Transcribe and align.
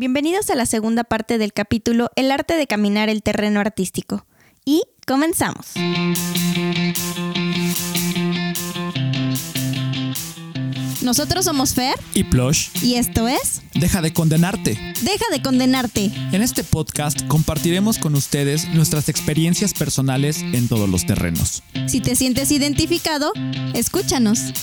Bienvenidos 0.00 0.48
a 0.48 0.54
la 0.54 0.64
segunda 0.64 1.04
parte 1.04 1.36
del 1.36 1.52
capítulo 1.52 2.08
El 2.16 2.30
arte 2.30 2.54
de 2.54 2.66
caminar 2.66 3.10
el 3.10 3.22
terreno 3.22 3.60
artístico. 3.60 4.24
Y 4.64 4.84
comenzamos. 5.06 5.72
Nosotros 11.02 11.44
somos 11.44 11.74
Fer 11.74 11.96
y 12.14 12.24
Plush. 12.24 12.68
y 12.82 12.94
esto 12.94 13.28
es 13.28 13.60
Deja 13.74 14.00
de 14.00 14.14
condenarte. 14.14 14.78
Deja 15.02 15.26
de 15.30 15.42
condenarte. 15.42 16.10
En 16.32 16.40
este 16.40 16.64
podcast 16.64 17.26
compartiremos 17.26 17.98
con 17.98 18.14
ustedes 18.14 18.68
nuestras 18.68 19.10
experiencias 19.10 19.74
personales 19.74 20.40
en 20.40 20.66
todos 20.66 20.88
los 20.88 21.04
terrenos. 21.04 21.62
Si 21.88 22.00
te 22.00 22.16
sientes 22.16 22.50
identificado, 22.52 23.34
escúchanos. 23.74 24.54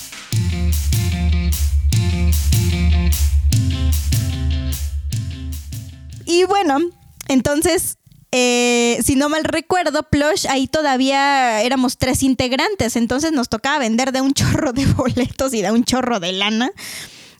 Y 6.28 6.44
bueno, 6.44 6.80
entonces, 7.30 8.00
eh, 8.34 9.00
si 9.02 9.16
no 9.16 9.30
mal 9.30 9.46
recuerdo, 9.46 10.04
Plush, 10.04 10.46
ahí 10.50 10.68
todavía 10.68 11.62
éramos 11.62 11.98
tres 11.98 12.22
integrantes, 12.22 12.98
entonces 12.98 13.32
nos 13.32 13.48
tocaba 13.48 13.80
vender 13.80 14.12
de 14.12 14.20
un 14.20 14.34
chorro 14.34 14.74
de 14.74 14.86
boletos 14.88 15.54
y 15.54 15.62
de 15.62 15.72
un 15.72 15.86
chorro 15.86 16.20
de 16.20 16.34
lana. 16.34 16.70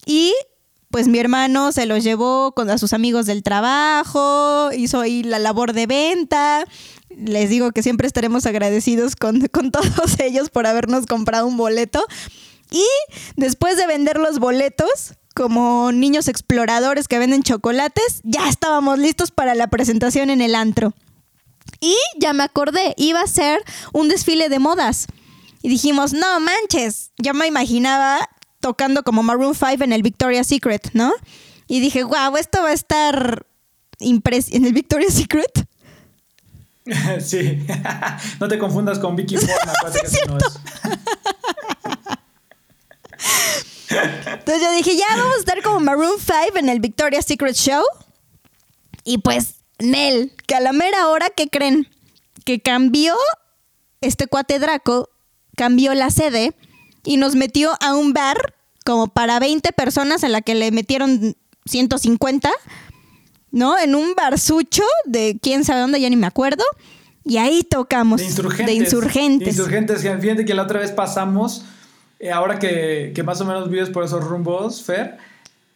Y 0.06 0.34
pues 0.90 1.10
mi 1.10 1.20
hermano 1.20 1.74
se 1.74 1.86
los 1.86 2.02
llevó 2.02 2.54
con 2.54 2.70
a 2.70 2.78
sus 2.78 2.94
amigos 2.94 3.26
del 3.26 3.44
trabajo, 3.44 4.72
hizo 4.72 5.02
ahí 5.02 5.22
la 5.22 5.38
labor 5.38 5.74
de 5.74 5.86
venta. 5.86 6.64
Les 7.10 7.50
digo 7.50 7.72
que 7.74 7.84
siempre 7.84 8.08
estaremos 8.08 8.46
agradecidos 8.46 9.18
con, 9.18 9.48
con 9.52 9.70
todos 9.70 10.18
ellos 10.22 10.50
por 10.50 10.66
habernos 10.66 11.08
comprado 11.08 11.46
un 11.46 11.58
boleto. 11.58 12.06
Y 12.72 12.86
después 13.36 13.76
de 13.76 13.86
vender 13.86 14.18
los 14.18 14.40
boletos, 14.40 15.14
como 15.38 15.92
niños 15.92 16.28
exploradores 16.28 17.08
que 17.08 17.20
venden 17.20 17.44
chocolates, 17.44 18.22
ya 18.24 18.50
estábamos 18.50 18.98
listos 18.98 19.30
para 19.30 19.54
la 19.54 19.68
presentación 19.68 20.32
en 20.32 20.42
el 20.42 20.56
antro. 20.56 20.96
Y 21.80 21.96
ya 22.18 22.34
me 22.34 22.42
acordé, 22.42 22.96
iba 22.98 23.22
a 23.22 23.28
ser 23.28 23.64
un 23.94 24.10
desfile 24.10 24.50
de 24.50 24.58
modas. 24.58 25.06
Y 25.62 25.70
dijimos, 25.70 26.14
no 26.14 26.40
manches, 26.40 27.12
yo 27.20 27.36
me 27.36 27.46
imaginaba 27.46 28.28
tocando 28.62 29.04
como 29.04 29.22
Maroon 29.22 29.54
5 29.54 29.84
en 29.84 29.94
el 29.94 30.02
Victoria's 30.02 30.48
Secret, 30.48 30.90
¿no? 30.94 31.14
Y 31.68 31.82
dije, 31.82 32.04
wow, 32.04 32.36
esto 32.40 32.64
va 32.64 32.70
a 32.70 32.74
estar 32.74 33.46
impres 34.00 34.52
en 34.52 34.66
el 34.66 34.74
Victoria's 34.74 35.14
Secret. 35.14 35.68
Sí, 37.20 37.68
no 38.40 38.48
te 38.48 38.58
confundas 38.58 38.98
con 38.98 39.16
Vicky 39.16 39.36
Ford, 39.36 39.50
no 40.30 40.38
es. 40.38 40.58
Entonces 43.90 44.62
yo 44.62 44.72
dije, 44.72 44.96
ya 44.96 45.06
vamos 45.16 45.36
a 45.36 45.40
estar 45.40 45.62
como 45.62 45.80
Maroon 45.80 46.20
5 46.20 46.58
en 46.58 46.70
el 46.70 46.80
Victoria's 46.80 47.26
Secret 47.26 47.56
Show. 47.56 47.84
Y 49.04 49.20
pues, 49.20 49.56
Nel, 49.80 50.34
que 50.46 50.56
a 50.56 50.60
la 50.60 50.74
mera 50.74 51.08
hora, 51.08 51.28
¿qué 51.36 51.48
creen? 51.48 51.88
Que 52.44 52.60
cambió 52.60 53.16
este 54.02 54.28
cuate 54.28 54.60
Draco, 54.60 55.10
cambió 55.56 55.94
la 55.94 56.10
sede 56.10 56.54
y 57.04 57.18
nos 57.18 57.36
metió 57.36 57.72
a 57.80 57.96
un 57.96 58.14
bar 58.14 58.56
como 58.86 59.08
para 59.08 59.40
20 59.40 59.72
personas 59.74 60.24
en 60.24 60.32
la 60.32 60.42
que 60.42 60.56
le 60.56 60.72
metieron 60.72 61.36
150, 61.66 62.52
¿no? 63.52 63.78
En 63.78 63.96
un 63.96 64.14
barsucho 64.16 64.84
de 65.06 65.38
quién 65.42 65.64
sabe 65.64 65.82
dónde, 65.82 66.00
ya 66.00 66.10
ni 66.10 66.16
me 66.16 66.28
acuerdo. 66.28 66.64
Y 67.24 67.38
ahí 67.38 67.64
tocamos. 67.64 68.22
De 68.22 68.28
insurgentes. 68.28 68.66
De 68.66 68.74
insurgentes. 68.74 69.46
De 69.46 69.52
insurgentes. 69.52 70.02
que 70.02 70.18
Fíjate 70.18 70.46
que 70.46 70.54
la 70.54 70.64
otra 70.64 70.80
vez 70.80 70.92
pasamos, 70.92 71.66
ahora 72.34 72.60
que, 72.60 73.12
que 73.14 73.24
más 73.24 73.42
o 73.42 73.46
menos 73.46 73.70
vives 73.70 73.90
por 73.90 74.04
esos 74.04 74.24
rumbos, 74.24 74.84
Fer, 74.84 75.18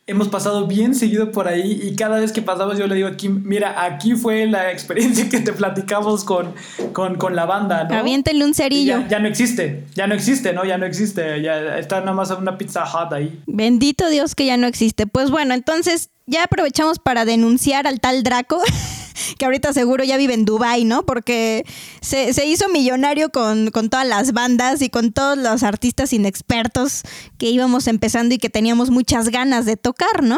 hemos 0.07 0.27
pasado 0.27 0.67
bien 0.67 0.93
seguido 0.95 1.31
por 1.31 1.47
ahí 1.47 1.79
y 1.83 1.95
cada 1.95 2.19
vez 2.19 2.31
que 2.31 2.41
pasamos 2.41 2.77
yo 2.77 2.87
le 2.87 2.95
digo 2.95 3.07
aquí, 3.07 3.29
mira, 3.29 3.83
aquí 3.83 4.15
fue 4.15 4.45
la 4.45 4.71
experiencia 4.71 5.29
que 5.29 5.39
te 5.39 5.53
platicamos 5.53 6.23
con, 6.23 6.53
con, 6.93 7.15
con 7.15 7.35
la 7.35 7.45
banda, 7.45 7.85
¿no? 7.85 7.95
Aviéntenle 7.95 8.43
un 8.43 8.53
cerillo. 8.53 8.99
Ya, 9.01 9.07
ya 9.07 9.19
no 9.19 9.27
existe, 9.27 9.85
ya 9.95 10.07
no 10.07 10.15
existe, 10.15 10.53
¿no? 10.53 10.65
Ya 10.65 10.77
no 10.77 10.85
existe, 10.85 11.41
ya 11.41 11.77
está 11.77 11.99
nada 11.99 12.13
más 12.13 12.31
una 12.31 12.57
pizza 12.57 12.83
hut 12.83 13.13
ahí. 13.13 13.41
Bendito 13.45 14.09
Dios 14.09 14.35
que 14.35 14.45
ya 14.45 14.57
no 14.57 14.67
existe. 14.67 15.07
Pues 15.07 15.29
bueno, 15.31 15.53
entonces 15.53 16.09
ya 16.25 16.43
aprovechamos 16.43 16.99
para 16.99 17.25
denunciar 17.25 17.87
al 17.87 17.99
tal 17.99 18.23
Draco, 18.23 18.61
que 19.37 19.45
ahorita 19.45 19.73
seguro 19.73 20.03
ya 20.03 20.17
vive 20.17 20.33
en 20.33 20.45
Dubai, 20.45 20.83
¿no? 20.83 21.05
Porque 21.05 21.65
se, 22.01 22.33
se 22.33 22.45
hizo 22.45 22.69
millonario 22.69 23.29
con, 23.29 23.71
con 23.71 23.89
todas 23.89 24.07
las 24.07 24.33
bandas 24.33 24.81
y 24.81 24.89
con 24.89 25.11
todos 25.11 25.37
los 25.37 25.63
artistas 25.63 26.13
inexpertos 26.13 27.03
que 27.37 27.49
íbamos 27.49 27.87
empezando 27.87 28.35
y 28.35 28.37
que 28.37 28.49
teníamos 28.49 28.89
muchas 28.89 29.29
ganas 29.29 29.65
de 29.65 29.77
tocar, 29.77 30.23
¿no? 30.23 30.37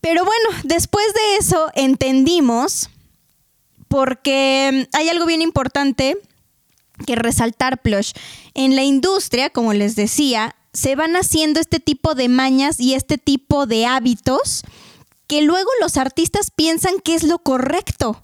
Pero 0.00 0.24
bueno, 0.24 0.60
después 0.64 1.06
de 1.14 1.36
eso 1.38 1.70
entendimos, 1.74 2.90
porque 3.88 4.86
hay 4.92 5.08
algo 5.08 5.24
bien 5.24 5.40
importante 5.40 6.18
que 7.06 7.16
resaltar, 7.16 7.80
Plush. 7.80 8.12
En 8.54 8.76
la 8.76 8.82
industria, 8.82 9.50
como 9.50 9.72
les 9.72 9.96
decía, 9.96 10.56
se 10.74 10.96
van 10.96 11.16
haciendo 11.16 11.60
este 11.60 11.80
tipo 11.80 12.14
de 12.14 12.28
mañas 12.28 12.80
y 12.80 12.94
este 12.94 13.16
tipo 13.16 13.66
de 13.66 13.86
hábitos 13.86 14.62
que 15.26 15.42
luego 15.42 15.70
los 15.80 15.96
artistas 15.96 16.50
piensan 16.50 17.00
que 17.00 17.14
es 17.14 17.22
lo 17.22 17.38
correcto. 17.38 18.22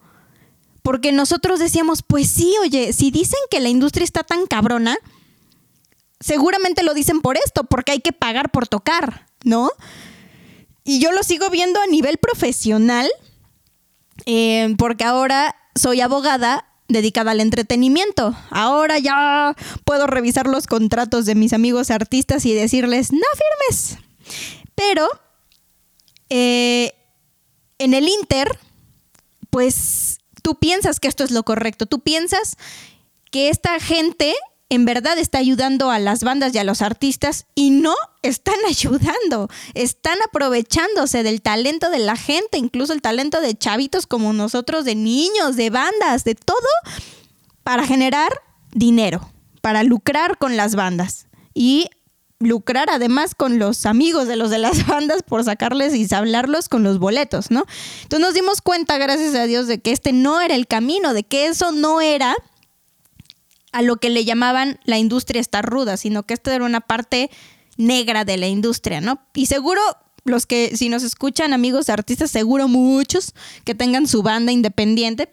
Porque 0.82 1.12
nosotros 1.12 1.58
decíamos, 1.58 2.02
pues 2.02 2.28
sí, 2.28 2.54
oye, 2.62 2.92
si 2.92 3.10
dicen 3.10 3.38
que 3.50 3.60
la 3.60 3.68
industria 3.68 4.04
está 4.04 4.24
tan 4.24 4.46
cabrona, 4.46 4.96
seguramente 6.20 6.82
lo 6.82 6.94
dicen 6.94 7.20
por 7.20 7.36
esto, 7.36 7.64
porque 7.64 7.92
hay 7.92 8.00
que 8.00 8.12
pagar 8.12 8.50
por 8.50 8.66
tocar, 8.66 9.26
¿no? 9.44 9.70
Y 10.84 11.00
yo 11.00 11.12
lo 11.12 11.22
sigo 11.22 11.50
viendo 11.50 11.80
a 11.80 11.86
nivel 11.86 12.18
profesional, 12.18 13.08
eh, 14.26 14.74
porque 14.78 15.04
ahora 15.04 15.54
soy 15.74 16.00
abogada 16.00 16.66
dedicada 16.88 17.30
al 17.30 17.40
entretenimiento. 17.40 18.34
Ahora 18.50 18.98
ya 18.98 19.54
puedo 19.84 20.06
revisar 20.06 20.46
los 20.46 20.66
contratos 20.66 21.26
de 21.26 21.34
mis 21.34 21.52
amigos 21.52 21.90
artistas 21.90 22.44
y 22.46 22.54
decirles, 22.54 23.12
no 23.12 23.18
firmes. 23.68 23.98
Pero 24.74 25.08
eh, 26.30 26.92
en 27.78 27.94
el 27.94 28.08
Inter, 28.08 28.58
pues 29.50 30.18
tú 30.42 30.58
piensas 30.58 31.00
que 31.00 31.08
esto 31.08 31.24
es 31.24 31.30
lo 31.30 31.42
correcto. 31.42 31.86
Tú 31.86 32.00
piensas 32.00 32.56
que 33.30 33.48
esta 33.48 33.78
gente 33.80 34.34
en 34.70 34.84
verdad 34.84 35.18
está 35.18 35.38
ayudando 35.38 35.90
a 35.90 35.98
las 35.98 36.22
bandas 36.22 36.54
y 36.54 36.58
a 36.58 36.64
los 36.64 36.80
artistas 36.80 37.46
y 37.54 37.70
no 37.70 37.94
están 38.22 38.54
ayudando, 38.68 39.48
están 39.74 40.16
aprovechándose 40.26 41.22
del 41.22 41.42
talento 41.42 41.90
de 41.90 41.98
la 41.98 42.16
gente, 42.16 42.56
incluso 42.56 42.92
el 42.92 43.02
talento 43.02 43.40
de 43.40 43.56
chavitos 43.56 44.06
como 44.06 44.32
nosotros, 44.32 44.84
de 44.84 44.94
niños, 44.94 45.56
de 45.56 45.70
bandas, 45.70 46.24
de 46.24 46.36
todo, 46.36 46.68
para 47.64 47.86
generar 47.86 48.30
dinero, 48.72 49.32
para 49.60 49.82
lucrar 49.82 50.38
con 50.38 50.56
las 50.56 50.76
bandas 50.76 51.26
y 51.52 51.90
lucrar 52.40 52.88
además 52.90 53.34
con 53.34 53.58
los 53.58 53.86
amigos 53.86 54.26
de 54.26 54.36
los 54.36 54.50
de 54.50 54.58
las 54.58 54.86
bandas 54.88 55.22
por 55.22 55.44
sacarles 55.44 55.94
y 55.94 56.12
hablarlos 56.12 56.68
con 56.68 56.82
los 56.82 56.98
boletos, 56.98 57.50
¿no? 57.50 57.66
Entonces 58.02 58.26
nos 58.26 58.34
dimos 58.34 58.62
cuenta, 58.62 58.98
gracias 58.98 59.34
a 59.34 59.44
Dios, 59.44 59.66
de 59.66 59.78
que 59.78 59.92
este 59.92 60.12
no 60.12 60.40
era 60.40 60.54
el 60.54 60.66
camino, 60.66 61.14
de 61.14 61.22
que 61.22 61.46
eso 61.46 61.70
no 61.70 62.00
era 62.00 62.34
a 63.72 63.82
lo 63.82 63.98
que 63.98 64.10
le 64.10 64.24
llamaban 64.24 64.80
la 64.84 64.98
industria 64.98 65.40
está 65.40 65.62
ruda, 65.62 65.96
sino 65.96 66.24
que 66.24 66.34
esta 66.34 66.54
era 66.54 66.64
una 66.64 66.80
parte 66.80 67.30
negra 67.76 68.24
de 68.24 68.36
la 68.36 68.48
industria, 68.48 69.00
¿no? 69.00 69.20
Y 69.34 69.46
seguro 69.46 69.80
los 70.24 70.46
que, 70.46 70.76
si 70.76 70.88
nos 70.88 71.02
escuchan 71.02 71.52
amigos 71.52 71.88
artistas, 71.88 72.30
seguro 72.30 72.68
muchos 72.68 73.34
que 73.64 73.74
tengan 73.74 74.06
su 74.06 74.22
banda 74.22 74.52
independiente, 74.52 75.32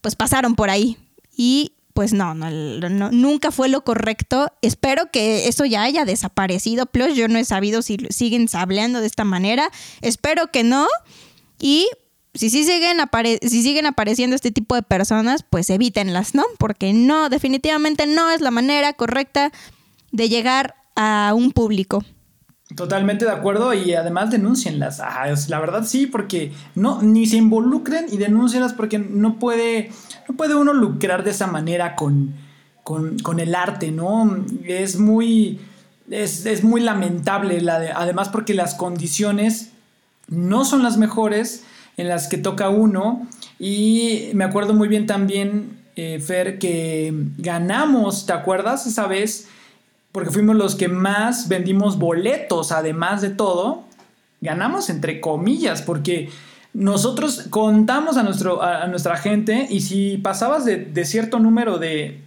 pues 0.00 0.16
pasaron 0.16 0.56
por 0.56 0.70
ahí. 0.70 0.96
Y 1.36 1.72
pues 1.96 2.12
no, 2.12 2.34
no, 2.34 3.10
nunca 3.10 3.50
fue 3.50 3.70
lo 3.70 3.82
correcto. 3.82 4.52
Espero 4.60 5.10
que 5.10 5.48
eso 5.48 5.64
ya 5.64 5.82
haya 5.82 6.04
desaparecido. 6.04 6.84
Plus, 6.84 7.16
yo 7.16 7.26
no 7.26 7.38
he 7.38 7.44
sabido 7.46 7.80
si 7.80 7.96
siguen 8.10 8.48
hablando 8.52 9.00
de 9.00 9.06
esta 9.06 9.24
manera. 9.24 9.70
Espero 10.02 10.48
que 10.52 10.62
no. 10.62 10.86
Y 11.58 11.88
si 12.34 12.50
sí 12.50 12.64
siguen, 12.64 12.98
si 13.40 13.62
siguen 13.62 13.86
apareciendo 13.86 14.36
este 14.36 14.50
tipo 14.50 14.74
de 14.74 14.82
personas, 14.82 15.42
pues 15.48 15.70
evítenlas, 15.70 16.34
¿no? 16.34 16.44
Porque 16.58 16.92
no, 16.92 17.30
definitivamente 17.30 18.06
no 18.06 18.30
es 18.30 18.42
la 18.42 18.50
manera 18.50 18.92
correcta 18.92 19.50
de 20.12 20.28
llegar 20.28 20.74
a 20.96 21.32
un 21.34 21.50
público. 21.50 22.04
Totalmente 22.76 23.24
de 23.24 23.30
acuerdo 23.32 23.72
y 23.74 23.94
además 23.94 24.30
denúncienlas. 24.30 25.00
Ah, 25.00 25.26
la 25.48 25.60
verdad 25.60 25.84
sí, 25.84 26.06
porque 26.06 26.52
no, 26.74 27.00
ni 27.02 27.26
se 27.26 27.38
involucren 27.38 28.06
y 28.12 28.18
denúncienlas 28.18 28.74
porque 28.74 28.98
no 28.98 29.38
puede, 29.38 29.90
no 30.28 30.36
puede 30.36 30.54
uno 30.54 30.74
lucrar 30.74 31.24
de 31.24 31.30
esa 31.30 31.46
manera 31.46 31.96
con, 31.96 32.34
con, 32.82 33.18
con 33.20 33.40
el 33.40 33.54
arte, 33.54 33.92
¿no? 33.92 34.44
Es 34.66 34.98
muy, 34.98 35.58
es, 36.10 36.44
es 36.44 36.62
muy 36.64 36.82
lamentable, 36.82 37.62
la 37.62 37.80
de- 37.80 37.92
además 37.92 38.28
porque 38.28 38.52
las 38.52 38.74
condiciones 38.74 39.70
no 40.28 40.64
son 40.66 40.82
las 40.82 40.98
mejores 40.98 41.64
en 41.96 42.08
las 42.08 42.28
que 42.28 42.36
toca 42.36 42.68
uno 42.68 43.26
y 43.58 44.28
me 44.34 44.44
acuerdo 44.44 44.74
muy 44.74 44.88
bien 44.88 45.06
también, 45.06 45.78
eh, 45.96 46.20
Fer, 46.20 46.58
que 46.58 47.14
ganamos, 47.38 48.26
¿te 48.26 48.34
acuerdas 48.34 48.86
esa 48.86 49.06
vez? 49.06 49.48
Porque 50.16 50.30
fuimos 50.30 50.56
los 50.56 50.76
que 50.76 50.88
más 50.88 51.46
vendimos 51.46 51.98
boletos, 51.98 52.72
además 52.72 53.20
de 53.20 53.28
todo. 53.28 53.84
ganamos 54.40 54.88
entre 54.88 55.20
comillas, 55.20 55.82
porque 55.82 56.30
nosotros 56.72 57.48
contamos 57.50 58.16
a, 58.16 58.22
nuestro, 58.22 58.62
a, 58.62 58.86
nuestra 58.86 59.18
gente 59.18 59.66
y 59.68 59.82
si 59.82 60.16
pasabas 60.16 60.64
de, 60.64 61.04
cierto 61.04 61.38
número 61.38 61.76
de, 61.76 62.22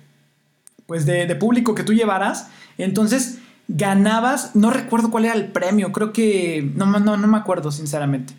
pues 0.85 1.07
de, 1.07 1.25
de, 1.25 1.35
público 1.35 1.73
que 1.73 1.81
tú 1.81 1.93
llevaras, 1.93 2.51
entonces 2.77 3.39
ganabas, 3.67 4.55
no 4.55 4.69
recuerdo 4.69 5.09
cuál 5.09 5.25
era 5.25 5.33
el 5.33 5.47
premio, 5.47 5.91
creo 5.91 6.13
que, 6.13 6.71
no, 6.75 6.85
no, 6.85 7.17
no 7.17 7.27
me 7.27 7.37
acuerdo 7.39 7.71
sinceramente. 7.71 8.35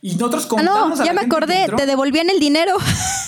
Y 0.00 0.12
nosotros 0.12 0.44
ah, 0.44 0.48
contamos... 0.48 1.00
no, 1.00 1.04
ya 1.04 1.12
me 1.12 1.22
acordé, 1.22 1.66
te 1.76 1.86
devolvían 1.86 2.30
el 2.30 2.38
dinero. 2.38 2.76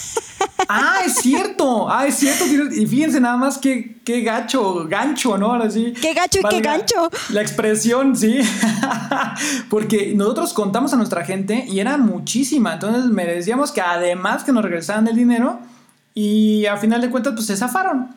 Ah, 0.68 1.00
es 1.04 1.14
cierto. 1.14 1.90
Ah, 1.90 2.06
es 2.06 2.16
cierto. 2.16 2.44
Y 2.46 2.86
fíjense 2.86 3.20
nada 3.20 3.36
más 3.36 3.58
qué, 3.58 3.96
qué 4.04 4.22
gacho, 4.22 4.86
gancho, 4.88 5.36
¿no? 5.38 5.52
Ahora 5.52 5.70
sí. 5.70 5.92
Qué 6.00 6.14
gacho 6.14 6.40
y 6.40 6.48
qué 6.48 6.60
gancho. 6.60 7.10
La 7.30 7.42
expresión, 7.42 8.16
sí. 8.16 8.40
Porque 9.70 10.12
nosotros 10.14 10.52
contamos 10.52 10.92
a 10.92 10.96
nuestra 10.96 11.24
gente 11.24 11.64
y 11.68 11.80
era 11.80 11.96
muchísima. 11.96 12.74
Entonces 12.74 13.06
merecíamos 13.06 13.72
que 13.72 13.80
además 13.80 14.44
que 14.44 14.52
nos 14.52 14.64
regresaran 14.64 15.06
el 15.08 15.16
dinero 15.16 15.58
y 16.14 16.66
a 16.66 16.76
final 16.76 17.00
de 17.00 17.10
cuentas 17.10 17.34
pues 17.34 17.46
se 17.46 17.56
zafaron. 17.56 18.14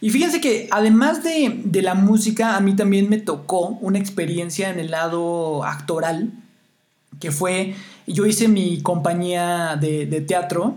Y 0.00 0.10
fíjense 0.10 0.40
que 0.40 0.68
además 0.70 1.24
de, 1.24 1.60
de 1.64 1.82
la 1.82 1.94
música, 1.94 2.56
a 2.56 2.60
mí 2.60 2.76
también 2.76 3.10
me 3.10 3.18
tocó 3.18 3.78
una 3.80 3.98
experiencia 3.98 4.70
en 4.70 4.78
el 4.78 4.92
lado 4.92 5.64
actoral, 5.64 6.30
que 7.18 7.32
fue, 7.32 7.74
yo 8.06 8.24
hice 8.24 8.46
mi 8.46 8.80
compañía 8.80 9.76
de, 9.80 10.06
de 10.06 10.20
teatro 10.20 10.76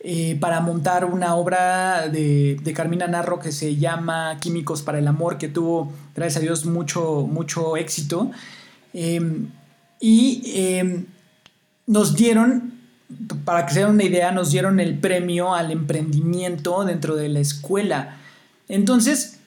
eh, 0.00 0.36
para 0.38 0.60
montar 0.60 1.04
una 1.04 1.34
obra 1.34 2.08
de, 2.08 2.72
Carmina 2.74 3.08
Narro 3.08 3.40
que 3.40 3.50
se 3.50 3.76
llama 3.76 4.38
Químicos 4.40 4.82
para 4.82 5.00
el 5.00 5.08
Amor, 5.08 5.38
que 5.38 5.48
tuvo, 5.48 5.92
gracias 6.14 6.36
a 6.36 6.40
Dios, 6.40 6.66
mucho, 6.66 7.26
mucho 7.28 7.76
éxito. 7.76 8.30
Em, 8.94 9.48
y 10.00 10.52
em, 10.54 11.06
nos 11.86 12.14
dieron, 12.14 12.74
para 13.44 13.66
que 13.66 13.74
se 13.74 13.80
den 13.80 13.90
una 13.90 14.04
idea, 14.04 14.30
nos 14.30 14.52
dieron 14.52 14.78
el 14.78 14.98
premio 14.98 15.52
al 15.52 15.72
emprendimiento 15.72 16.84
dentro 16.84 17.16
de 17.16 17.28
la 17.28 17.40
escuela. 17.40 18.18
Entonces, 18.68 19.40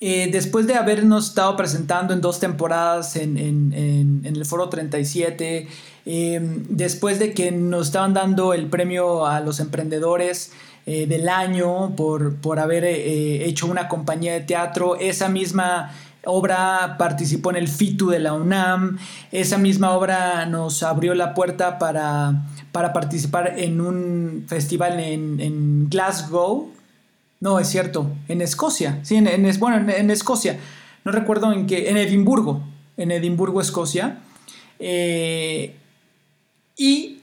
eh, 0.00 0.28
después 0.30 0.66
de 0.66 0.74
habernos 0.74 1.28
estado 1.28 1.56
presentando 1.56 2.12
en 2.12 2.20
dos 2.20 2.40
temporadas 2.40 3.16
en, 3.16 3.38
en 3.38 4.26
el 4.26 4.44
Foro 4.44 4.68
37, 4.68 5.66
Em, 6.10 6.64
después 6.70 7.18
de 7.18 7.34
que 7.34 7.52
nos 7.52 7.88
estaban 7.88 8.14
dando 8.14 8.54
el 8.54 8.68
premio 8.68 9.26
a 9.26 9.40
los 9.40 9.60
emprendedores 9.60 10.52
eh, 10.86 11.06
del 11.06 11.28
año 11.28 11.94
por, 11.96 12.36
por 12.36 12.60
haber 12.60 12.84
eh, 12.84 13.44
hecho 13.44 13.66
una 13.66 13.88
compañía 13.88 14.32
de 14.32 14.40
teatro, 14.40 14.96
esa 14.96 15.28
misma 15.28 15.92
obra 16.24 16.96
participó 16.96 17.50
en 17.50 17.56
el 17.56 17.68
FITU 17.68 18.08
de 18.08 18.20
la 18.20 18.32
UNAM, 18.32 18.96
esa 19.32 19.58
misma 19.58 19.90
obra 19.90 20.46
nos 20.46 20.82
abrió 20.82 21.14
la 21.14 21.34
puerta 21.34 21.78
para, 21.78 22.46
para 22.72 22.94
participar 22.94 23.58
en 23.58 23.78
un 23.82 24.46
festival 24.48 25.00
en, 25.00 25.90
Glasgow, 25.90 26.70
no, 27.40 27.58
es 27.58 27.68
cierto, 27.68 28.10
en 28.28 28.40
Escocia, 28.40 28.98
sí, 29.02 29.16
en, 29.16 29.58
bueno, 29.60 29.92
en, 29.92 30.10
Escocia, 30.10 30.58
no 31.04 31.12
recuerdo 31.12 31.52
en 31.52 31.66
qué, 31.66 31.90
en 31.90 31.98
Edimburgo, 31.98 32.62
en 32.96 33.10
Edimburgo, 33.10 33.60
Escocia. 33.60 34.20
Eh, 34.78 35.74
y 36.78 37.20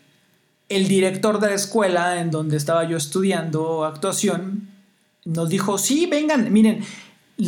el 0.69 0.88
director 0.88 1.40
de 1.40 1.48
la 1.48 1.56
escuela 1.56 2.19
en 2.19 2.30
donde 2.30 2.57
estaba 2.57 2.84
yo 2.84 2.98
estudiando 2.98 3.86
actuación 3.86 4.69
nos 5.24 5.50
dijo, 5.50 5.80
sí, 5.80 6.06
vengan, 6.06 6.54
miren, 6.54 6.84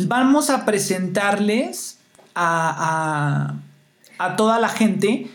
vamos 0.06 0.50
a 0.50 0.64
presentarles 0.64 1.98
a, 2.34 3.54
toda 4.36 4.58
la 4.58 4.68
gente 4.68 5.30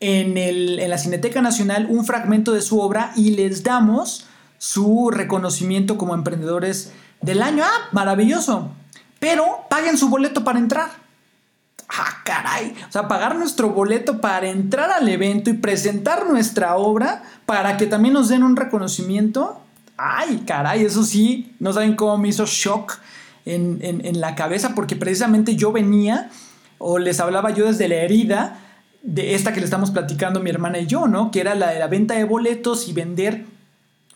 en, 0.00 0.38
en, 0.38 0.88
la 0.88 0.96
Cineteca 0.96 1.42
Nacional 1.42 1.88
un 1.90 2.06
fragmento 2.06 2.52
de 2.52 2.62
su 2.62 2.80
obra 2.80 3.12
y 3.16 3.32
les 3.32 3.64
damos 3.64 4.26
su 4.58 5.10
reconocimiento 5.10 5.98
como 5.98 6.14
emprendedores 6.14 6.92
del 7.20 7.42
año. 7.42 7.64
Ah, 7.64 7.88
maravilloso. 7.92 8.70
Pero 9.18 9.66
paguen 9.68 9.98
su 9.98 10.08
boleto 10.08 10.44
para 10.44 10.58
entrar 10.58 11.07
ah, 11.88 12.22
caray, 12.24 12.74
o 12.88 12.92
sea, 12.92 13.08
pagar 13.08 13.36
nuestro 13.36 13.70
boleto 13.70 14.20
para 14.20 14.48
entrar 14.48 14.90
al 14.90 15.08
evento 15.08 15.50
y 15.50 15.54
presentar 15.54 16.26
nuestra 16.28 16.76
obra 16.76 17.22
para 17.46 17.76
que 17.76 17.86
también 17.86 18.14
nos 18.14 18.28
den 18.28 18.42
un 18.42 18.56
reconocimiento. 18.56 19.60
Ay, 19.96 20.44
caray, 20.46 20.84
eso 20.84 21.02
sí, 21.02 21.54
no 21.58 21.72
saben 21.72 21.96
cómo 21.96 22.18
me 22.18 22.28
hizo 22.28 22.46
shock 22.46 22.98
en, 23.44 23.78
en 23.82 24.20
la 24.20 24.34
cabeza 24.34 24.74
porque 24.74 24.94
precisamente 24.94 25.56
yo 25.56 25.72
venía 25.72 26.30
o 26.78 26.98
les 26.98 27.18
hablaba 27.18 27.50
yo 27.50 27.66
desde 27.66 27.88
la 27.88 27.96
herida 27.96 28.60
de 29.02 29.34
esta 29.34 29.52
que 29.52 29.60
le 29.60 29.64
estamos 29.64 29.90
platicando 29.90 30.40
mi 30.40 30.50
hermana 30.50 30.78
y 30.78 30.86
yo, 30.86 31.08
¿no? 31.08 31.30
Que 31.30 31.40
era 31.40 31.54
la 31.54 31.70
de 31.70 31.78
la 31.78 31.86
venta 31.86 32.14
de 32.14 32.24
boletos 32.24 32.88
y 32.88 32.92
vender 32.92 33.44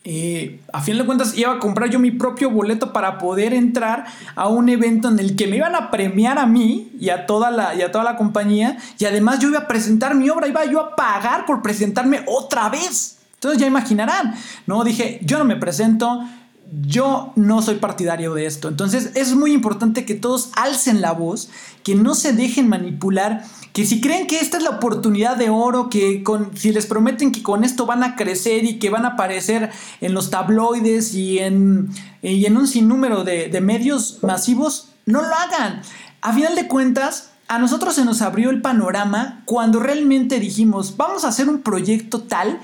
eh, 0.05 0.59
a 0.73 0.81
fin 0.81 0.97
de 0.97 1.05
cuentas 1.05 1.37
iba 1.37 1.53
a 1.53 1.59
comprar 1.59 1.89
yo 1.89 1.97
mi 1.97 2.11
propio 2.11 2.49
boleto 2.49 2.91
para 2.91 3.17
poder 3.17 3.53
entrar 3.53 4.05
a 4.35 4.49
un 4.49 4.67
evento 4.67 5.07
en 5.07 5.17
el 5.17 5.37
que 5.37 5.47
me 5.47 5.55
iban 5.55 5.75
a 5.75 5.91
premiar 5.91 6.39
a 6.39 6.45
mí 6.45 6.91
y 6.99 7.09
a 7.09 7.25
toda 7.25 7.51
la, 7.51 7.73
y 7.73 7.81
a 7.81 7.91
toda 7.91 8.03
la 8.03 8.17
compañía 8.17 8.77
y 8.99 9.05
además 9.05 9.39
yo 9.39 9.47
iba 9.47 9.59
a 9.59 9.67
presentar 9.67 10.13
mi 10.13 10.29
obra, 10.29 10.47
iba 10.47 10.65
yo 10.65 10.81
a 10.81 10.95
pagar 10.95 11.45
por 11.45 11.61
presentarme 11.61 12.21
otra 12.27 12.67
vez. 12.67 13.19
Entonces 13.35 13.61
ya 13.61 13.67
imaginarán, 13.67 14.35
¿no? 14.67 14.83
Dije, 14.83 15.19
yo 15.21 15.37
no 15.37 15.45
me 15.45 15.55
presento, 15.55 16.21
yo 16.81 17.31
no 17.37 17.61
soy 17.61 17.75
partidario 17.75 18.33
de 18.33 18.45
esto. 18.45 18.67
Entonces 18.67 19.11
es 19.15 19.35
muy 19.35 19.53
importante 19.53 20.05
que 20.05 20.15
todos 20.15 20.51
alcen 20.57 21.01
la 21.01 21.13
voz, 21.13 21.49
que 21.83 21.95
no 21.95 22.13
se 22.13 22.33
dejen 22.33 22.67
manipular 22.67 23.45
que 23.73 23.85
si 23.85 23.99
creen 24.01 24.27
que 24.27 24.39
esta 24.39 24.57
es 24.57 24.63
la 24.63 24.69
oportunidad 24.69 25.35
de 25.35 25.49
oro, 25.49 25.89
que 25.89 26.23
si 26.55 26.71
les 26.71 26.85
prometen 26.85 27.31
que 27.31 27.41
con 27.41 27.63
esto 27.63 27.87
van 27.87 28.03
a 28.03 28.15
crecer 28.15 28.63
y 28.65 28.77
que 28.77 28.91
van 28.91 29.03
a 29.03 29.09
aparecer 29.09 29.71
en 29.99 30.13
los 30.13 30.29
tabloides 30.29 31.15
y 31.15 31.39
en, 31.39 31.89
y 32.21 32.45
en 32.45 32.55
un 32.55 32.67
sinnúmero 32.67 33.23
de, 33.23 33.49
de 33.49 33.61
medios 33.61 34.19
masivos, 34.21 34.89
no 35.07 35.21
lo 35.21 35.33
hagan. 35.33 35.81
A 36.21 36.33
final 36.33 36.55
de 36.55 36.67
cuentas, 36.67 37.31
a 37.47 37.57
nosotros 37.57 37.95
se 37.95 38.05
nos 38.05 38.21
abrió 38.21 38.51
el 38.51 38.61
panorama 38.61 39.41
cuando 39.45 39.79
realmente 39.79 40.39
dijimos, 40.39 40.95
vamos 40.95 41.25
a 41.25 41.29
hacer 41.29 41.49
un 41.49 41.61
proyecto 41.61 42.21
tal 42.21 42.59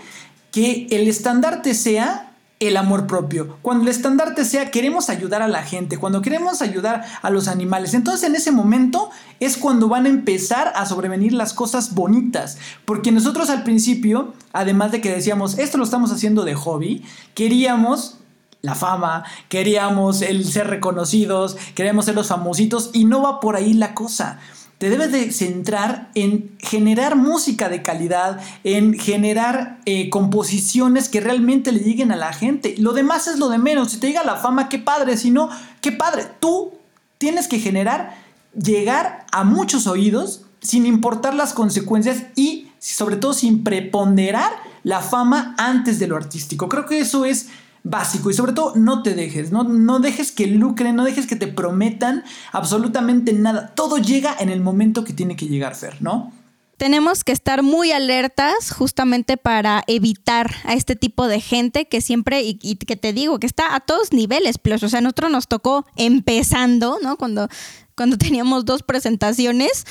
que 0.51 0.87
el 0.91 1.07
estandarte 1.07 1.73
sea 1.73 2.28
el 2.59 2.75
amor 2.75 3.07
propio, 3.07 3.57
cuando 3.61 3.83
el 3.83 3.89
estandarte 3.89 4.43
sea 4.43 4.69
queremos 4.69 5.09
ayudar 5.09 5.41
a 5.41 5.47
la 5.47 5.63
gente, 5.63 5.97
cuando 5.97 6.21
queremos 6.21 6.61
ayudar 6.61 7.05
a 7.21 7.29
los 7.29 7.47
animales, 7.47 7.93
entonces 7.93 8.27
en 8.27 8.35
ese 8.35 8.51
momento 8.51 9.09
es 9.39 9.55
cuando 9.55 9.87
van 9.87 10.05
a 10.05 10.09
empezar 10.09 10.73
a 10.75 10.85
sobrevenir 10.85 11.31
las 11.31 11.53
cosas 11.53 11.95
bonitas, 11.95 12.57
porque 12.83 13.13
nosotros 13.13 13.49
al 13.49 13.63
principio, 13.63 14.33
además 14.51 14.91
de 14.91 14.99
que 14.99 15.09
decíamos, 15.09 15.57
esto 15.57 15.77
lo 15.77 15.85
estamos 15.85 16.11
haciendo 16.11 16.43
de 16.43 16.55
hobby, 16.55 17.05
queríamos 17.33 18.17
la 18.61 18.75
fama, 18.75 19.23
queríamos 19.47 20.21
el 20.21 20.43
ser 20.43 20.67
reconocidos, 20.67 21.55
queríamos 21.75 22.03
ser 22.03 22.15
los 22.15 22.27
famositos 22.27 22.89
y 22.91 23.05
no 23.05 23.21
va 23.21 23.39
por 23.39 23.55
ahí 23.55 23.73
la 23.73 23.93
cosa 23.93 24.39
te 24.79 24.89
debes 24.89 25.11
de 25.11 25.31
centrar 25.33 26.09
en 26.15 26.55
generar 26.57 27.17
música 27.17 27.67
de 27.67 27.83
calidad, 27.83 28.39
en 28.63 28.97
generar 28.97 29.81
eh, 29.85 30.09
composiciones 30.09 31.09
que 31.09 31.19
realmente 31.19 31.73
le 31.73 31.81
lleguen 31.81 32.13
a 32.13 32.15
la 32.15 32.31
gente. 32.31 32.75
Lo 32.77 32.93
demás 32.93 33.27
es 33.27 33.39
lo 33.39 33.49
de 33.49 33.57
menos. 33.57 33.91
Si 33.91 33.97
te 33.97 34.07
llega 34.07 34.23
la 34.23 34.37
fama, 34.37 34.69
qué 34.69 34.79
padre. 34.79 35.17
Si 35.17 35.31
no, 35.31 35.49
qué 35.81 35.91
padre. 35.91 36.27
Tú 36.39 36.71
tienes 37.17 37.49
que 37.49 37.59
generar, 37.59 38.15
llegar 38.55 39.25
a 39.33 39.43
muchos 39.43 39.85
oídos 39.85 40.43
sin 40.61 40.85
importar 40.85 41.35
las 41.35 41.51
consecuencias 41.51 42.23
y 42.37 42.71
sobre 42.79 43.17
todo 43.17 43.33
sin 43.33 43.65
preponderar 43.65 44.53
la 44.83 45.01
fama 45.01 45.55
antes 45.57 45.99
de 45.99 46.07
lo 46.07 46.15
artístico. 46.15 46.69
Creo 46.69 46.85
que 46.85 46.99
eso 46.99 47.25
es 47.25 47.47
básico 47.83 48.29
y 48.29 48.33
sobre 48.33 48.53
todo 48.53 48.73
no 48.75 49.03
te 49.03 49.13
dejes, 49.13 49.51
no, 49.51 49.63
no 49.63 49.99
dejes 49.99 50.31
que 50.31 50.47
lucren, 50.47 50.95
no 50.95 51.03
dejes 51.03 51.27
que 51.27 51.35
te 51.35 51.47
prometan 51.47 52.23
absolutamente 52.51 53.33
nada. 53.33 53.73
Todo 53.75 53.97
llega 53.97 54.35
en 54.39 54.49
el 54.49 54.61
momento 54.61 55.03
que 55.03 55.13
tiene 55.13 55.35
que 55.35 55.47
llegar, 55.47 55.75
Fer, 55.75 56.01
¿no? 56.01 56.31
tenemos 56.79 57.25
que 57.25 57.33
estar 57.33 57.61
muy 57.61 57.91
alertas 57.91 58.71
justamente 58.71 59.35
para 59.35 59.83
evitar 59.85 60.55
a 60.63 60.73
este 60.73 60.95
tipo 60.95 61.27
de 61.27 61.41
gente 61.41 61.89
que 61.89 61.99
siempre, 61.99 62.41
y, 62.41 62.55
que 62.77 62.95
te 62.95 63.11
digo, 63.11 63.37
que 63.37 63.47
está 63.47 63.75
a 63.75 63.81
todos 63.81 64.13
niveles, 64.13 64.57
plus, 64.57 64.81
o 64.83 64.89
sea, 64.89 65.01
nosotros 65.01 65.29
nos 65.29 65.49
tocó 65.49 65.85
empezando, 65.97 66.97
¿no? 67.03 67.17
Cuando, 67.17 67.49
cuando 67.95 68.17
teníamos 68.17 68.63
dos 68.63 68.81
presentaciones, 68.81 69.85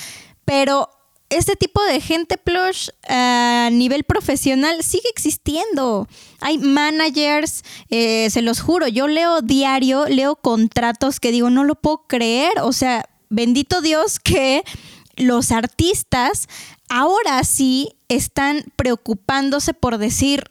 pero 0.46 0.88
este 1.30 1.56
tipo 1.56 1.82
de 1.84 2.00
gente 2.00 2.38
plush 2.38 2.88
a 3.08 3.68
nivel 3.72 4.04
profesional 4.04 4.82
sigue 4.82 5.08
existiendo. 5.10 6.08
Hay 6.40 6.58
managers, 6.58 7.64
eh, 7.90 8.30
se 8.30 8.42
los 8.42 8.60
juro, 8.60 8.88
yo 8.88 9.08
leo 9.08 9.42
diario, 9.42 10.06
leo 10.06 10.36
contratos 10.36 11.20
que 11.20 11.30
digo, 11.30 11.50
no 11.50 11.64
lo 11.64 11.74
puedo 11.74 12.04
creer. 12.06 12.60
O 12.62 12.72
sea, 12.72 13.04
bendito 13.28 13.80
Dios 13.82 14.18
que 14.20 14.62
los 15.16 15.52
artistas 15.52 16.48
ahora 16.88 17.44
sí 17.44 17.96
están 18.08 18.64
preocupándose 18.76 19.74
por 19.74 19.98
decir, 19.98 20.44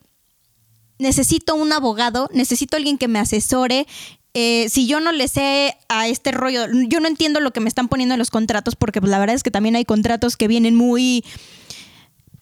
necesito 1.00 1.55
un 1.55 1.74
abogado, 1.74 2.29
necesito 2.34 2.77
alguien 2.77 2.98
que 2.98 3.07
me 3.07 3.19
asesore, 3.19 3.88
eh, 4.34 4.67
si 4.69 4.88
yo 4.88 5.00
no 5.00 5.12
le 5.12 5.27
sé 5.27 5.77
a 5.89 6.07
este 6.07 6.31
rollo, 6.31 6.65
yo 6.88 7.00
no 7.00 7.07
entiendo 7.07 7.39
lo 7.39 7.51
que 7.51 7.60
me 7.60 7.69
están 7.69 7.88
poniendo 7.88 8.15
en 8.15 8.19
los 8.19 8.29
contratos, 8.29 8.75
porque 8.75 9.01
pues, 9.01 9.10
la 9.10 9.19
verdad 9.19 9.36
es 9.36 9.43
que 9.43 9.51
también 9.51 9.75
hay 9.75 9.86
contratos 9.86 10.38
que 10.38 10.48
vienen 10.48 10.75
muy, 10.75 11.24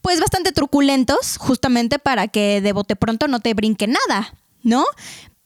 pues 0.02 0.20
bastante 0.20 0.52
truculentos, 0.52 1.38
justamente 1.38 2.00
para 2.00 2.28
que 2.28 2.62
de 2.62 2.74
bote 2.74 2.96
pronto 2.96 3.28
no 3.28 3.40
te 3.40 3.54
brinque 3.54 3.88
nada, 3.88 4.36
¿no? 4.62 4.86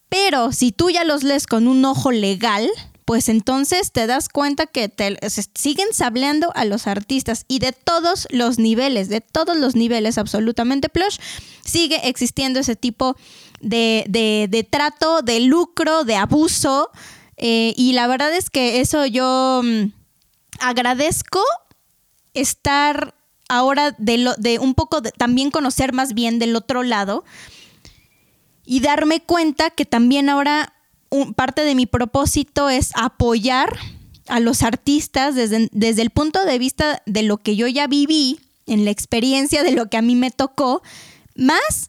Pero 0.10 0.52
si 0.52 0.72
tú 0.72 0.90
ya 0.90 1.04
los 1.04 1.24
lees 1.24 1.46
con 1.46 1.68
un 1.68 1.86
ojo 1.86 2.12
legal, 2.12 2.68
pues 3.10 3.28
entonces 3.28 3.92
te 3.92 4.06
das 4.06 4.30
cuenta 4.30 4.68
que 4.68 4.88
te, 4.88 5.18
siguen 5.56 5.88
sableando 5.94 6.52
a 6.54 6.64
los 6.64 6.86
artistas 6.86 7.46
y 7.48 7.58
de 7.58 7.72
todos 7.72 8.28
los 8.30 8.60
niveles, 8.60 9.10
de 9.10 9.20
todos 9.20 9.58
los 9.58 9.76
niveles 9.76 10.20
absolutamente 10.20 10.90
plush, 10.90 11.18
sigue 11.66 12.08
existiendo 12.08 12.60
ese 12.60 12.76
tipo 12.76 13.16
trato, 14.70 15.22
de 15.22 15.40
lucro, 15.42 16.04
de 16.04 16.16
abuso. 16.16 16.90
Eh, 17.38 17.74
y 17.78 17.94
la 17.94 18.08
verdad 18.08 18.34
es 18.34 18.50
que 18.50 18.82
eso 18.82 19.06
yo 19.06 19.62
mm, 19.64 19.92
agradezco 20.60 21.42
estar 22.34 23.16
ahora 23.48 23.96
de, 23.98 24.18
lo, 24.18 24.36
de 24.36 24.60
un 24.60 24.76
poco 24.76 25.02
también 25.02 25.52
conocer 25.52 25.94
más 25.94 26.14
bien 26.14 26.38
del 26.38 26.56
otro 26.56 26.84
lado 26.84 27.24
y 28.66 28.82
darme 28.82 29.22
cuenta 29.22 29.72
que 29.72 29.86
también 29.86 30.30
ahora 30.30 30.74
parte 31.36 31.64
de 31.64 31.74
mi 31.74 31.88
propósito 31.88 32.70
es 32.70 32.92
apoyar 32.94 33.80
a 34.28 34.40
los 34.40 34.62
artistas 34.62 35.34
desde, 35.34 35.70
desde 35.72 36.04
el 36.04 36.12
punto 36.12 36.46
de 36.46 36.60
vista 36.60 37.02
de 37.08 37.24
lo 37.24 37.38
que 37.38 37.56
yo 37.56 37.68
ya 37.68 37.88
viví, 37.88 38.40
en 38.68 38.86
la 38.86 38.92
experiencia 38.92 39.64
de 39.64 39.72
lo 39.72 39.90
que 39.90 39.98
a 39.98 40.04
mí 40.04 40.16
me 40.16 40.30
tocó, 40.30 40.84
más 41.36 41.89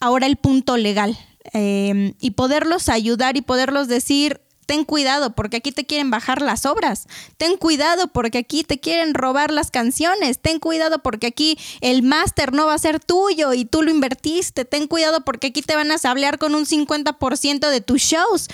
ahora 0.00 0.26
el 0.26 0.36
punto 0.36 0.76
legal 0.76 1.18
em, 1.52 2.14
y 2.20 2.32
poderlos 2.32 2.88
ayudar 2.88 3.36
y 3.36 3.42
poderlos 3.42 3.88
decir, 3.88 4.40
ten 4.66 4.84
cuidado 4.84 5.34
porque 5.34 5.58
aquí 5.58 5.72
te 5.72 5.86
quieren 5.86 6.10
bajar 6.10 6.42
las 6.42 6.66
obras, 6.66 7.06
ten 7.36 7.56
cuidado 7.56 8.08
porque 8.08 8.38
aquí 8.38 8.64
te 8.64 8.78
quieren 8.78 9.14
robar 9.14 9.52
las 9.52 9.70
canciones, 9.70 10.40
ten 10.40 10.58
cuidado 10.58 11.02
porque 11.02 11.28
aquí 11.28 11.58
el 11.80 12.02
máster 12.02 12.52
no 12.52 12.66
va 12.66 12.74
a 12.74 12.78
ser 12.78 13.00
tuyo 13.00 13.52
y 13.54 13.64
tú 13.64 13.82
lo 13.82 13.90
invertiste, 13.90 14.64
ten 14.64 14.88
cuidado 14.88 15.24
porque 15.24 15.48
aquí 15.48 15.62
te 15.62 15.76
van 15.76 15.90
a 15.92 15.98
sablear 15.98 16.38
con 16.38 16.54
un 16.54 16.66
50% 16.66 17.70
de 17.70 17.80
tus 17.80 18.02
shows. 18.02 18.48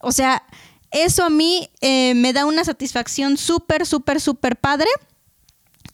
O 0.00 0.12
sea, 0.12 0.44
eso 0.92 1.24
a 1.24 1.30
mí 1.30 1.68
eh, 1.80 2.14
me 2.14 2.32
da 2.32 2.46
una 2.46 2.64
satisfacción 2.64 3.36
súper, 3.36 3.86
súper, 3.86 4.20
súper 4.20 4.56
padre 4.56 4.88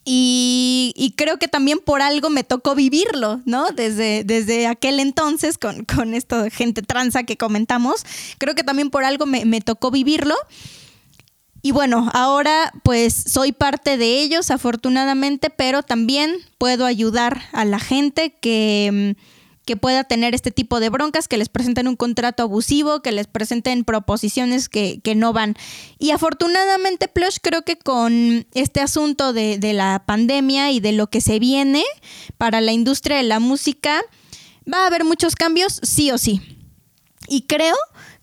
y, 0.09 1.13
creo 1.17 1.37
que 1.37 1.49
también 1.49 1.79
por 1.79 2.01
algo 2.01 2.29
me 2.29 2.45
tocó 2.45 2.75
vivirlo, 2.75 3.41
¿no? 3.43 3.71
Desde, 3.71 4.23
desde 4.23 4.65
aquel 4.65 5.01
entonces, 5.01 5.57
con, 5.57 5.83
con 5.83 6.13
esto 6.13 6.43
de 6.43 6.49
gente 6.49 6.81
transa 6.81 7.23
que 7.23 7.35
comentamos, 7.35 8.05
creo 8.37 8.55
que 8.55 8.63
también 8.63 8.89
por 8.89 9.03
algo 9.03 9.25
me, 9.25 9.43
me 9.43 9.59
tocó 9.59 9.91
vivirlo. 9.91 10.35
Y 11.61 11.71
bueno, 11.71 12.09
ahora 12.13 12.71
pues 12.83 13.13
soy 13.13 13.51
parte 13.51 13.97
de 13.97 14.21
ellos, 14.21 14.49
afortunadamente, 14.49 15.49
pero 15.49 15.83
también 15.83 16.37
puedo 16.57 16.85
ayudar 16.85 17.41
a 17.51 17.65
la 17.65 17.79
gente 17.79 18.33
que 18.39 19.17
que 19.67 19.75
pueda 19.75 20.05
tener 20.05 20.33
este 20.33 20.49
tipo 20.49 20.79
de 20.79 20.89
broncas, 20.89 21.27
que 21.27 21.37
les 21.37 21.49
presenten 21.49 21.89
un 21.89 21.97
contrato 21.97 22.41
abusivo, 22.41 23.01
que 23.01 23.11
les 23.11 23.27
presenten 23.27 23.83
proposiciones 23.83 24.69
que, 24.69 25.01
no 25.15 25.33
van. 25.33 25.55
Y 25.99 26.11
afortunadamente, 26.11 27.09
Plush, 27.09 27.37
creo 27.41 27.63
que 27.63 27.77
con 27.77 28.47
este 28.53 28.79
asunto 28.79 29.33
de, 29.33 29.57
de 29.57 29.73
la 29.73 30.03
pandemia 30.05 30.71
y 30.71 30.79
de 30.79 30.93
lo 30.93 31.07
que 31.07 31.19
se 31.19 31.37
viene 31.37 31.83
para 32.37 32.61
la 32.61 32.71
industria 32.71 33.17
de 33.17 33.23
la 33.23 33.39
música, 33.39 34.01
va 34.71 34.83
a 34.83 34.87
haber 34.87 35.03
muchos 35.03 35.35
cambios, 35.35 35.81
sí 35.83 36.11
o 36.11 36.17
sí. 36.17 36.41
Y 37.27 37.41
creo 37.41 37.75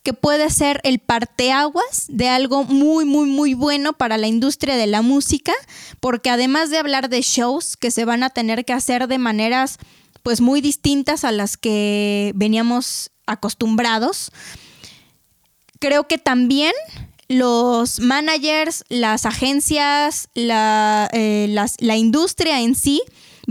que 0.02 0.14
puede 0.14 0.48
ser 0.48 0.80
el 0.82 0.98
parteaguas 0.98 2.06
de 2.08 2.28
algo 2.28 2.64
muy, 2.64 3.04
muy, 3.04 3.28
muy 3.28 3.52
bueno 3.52 3.92
para 3.92 4.16
la 4.16 4.28
industria 4.28 4.76
de 4.76 4.86
la 4.86 5.02
música, 5.02 5.52
porque 6.00 6.30
además 6.30 6.70
de 6.70 6.78
hablar 6.78 7.10
de 7.10 7.20
shows 7.20 7.76
que 7.76 7.90
se 7.90 8.06
van 8.06 8.22
a 8.22 8.30
tener 8.30 8.64
que 8.64 8.72
hacer 8.72 9.08
de 9.08 9.18
maneras 9.18 9.78
pues 10.24 10.40
muy 10.40 10.62
distintas 10.62 11.22
a 11.22 11.30
las 11.32 11.56
que 11.58 12.32
veníamos 12.34 13.12
acostumbrados. 13.26 14.32
Creo 15.78 16.08
que 16.08 16.16
también 16.16 16.72
los 17.28 18.00
managers, 18.00 18.84
las 18.88 19.26
agencias, 19.26 20.30
la, 20.34 21.10
eh, 21.12 21.54
la, 21.78 21.96
industria 21.96 22.62
en 22.62 22.74
sí 22.74 23.02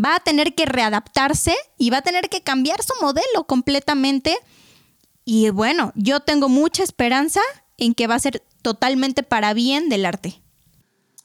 va 0.04 0.16
a 0.16 0.20
tener 0.20 0.56
que 0.56 0.66
readaptarse 0.66 1.56
y 1.78 1.92
va 1.92 2.00
a 2.00 2.02
tener 2.02 2.28
que 2.28 2.42
cambiar 2.42 2.82
su 2.82 2.94
modelo 3.02 3.44
completamente. 3.46 4.36
Y 5.26 5.52
bueno, 5.52 5.92
yo 5.96 6.22
tengo 6.22 6.50
mucha 6.50 6.82
esperanza 6.82 7.42
en 7.78 7.94
que 7.94 8.08
va 8.08 8.16
a 8.16 8.20
ser 8.20 8.42
totalmente 8.64 9.22
para 9.22 9.54
bien 9.54 9.90
del 9.90 10.08
arte. 10.08 10.42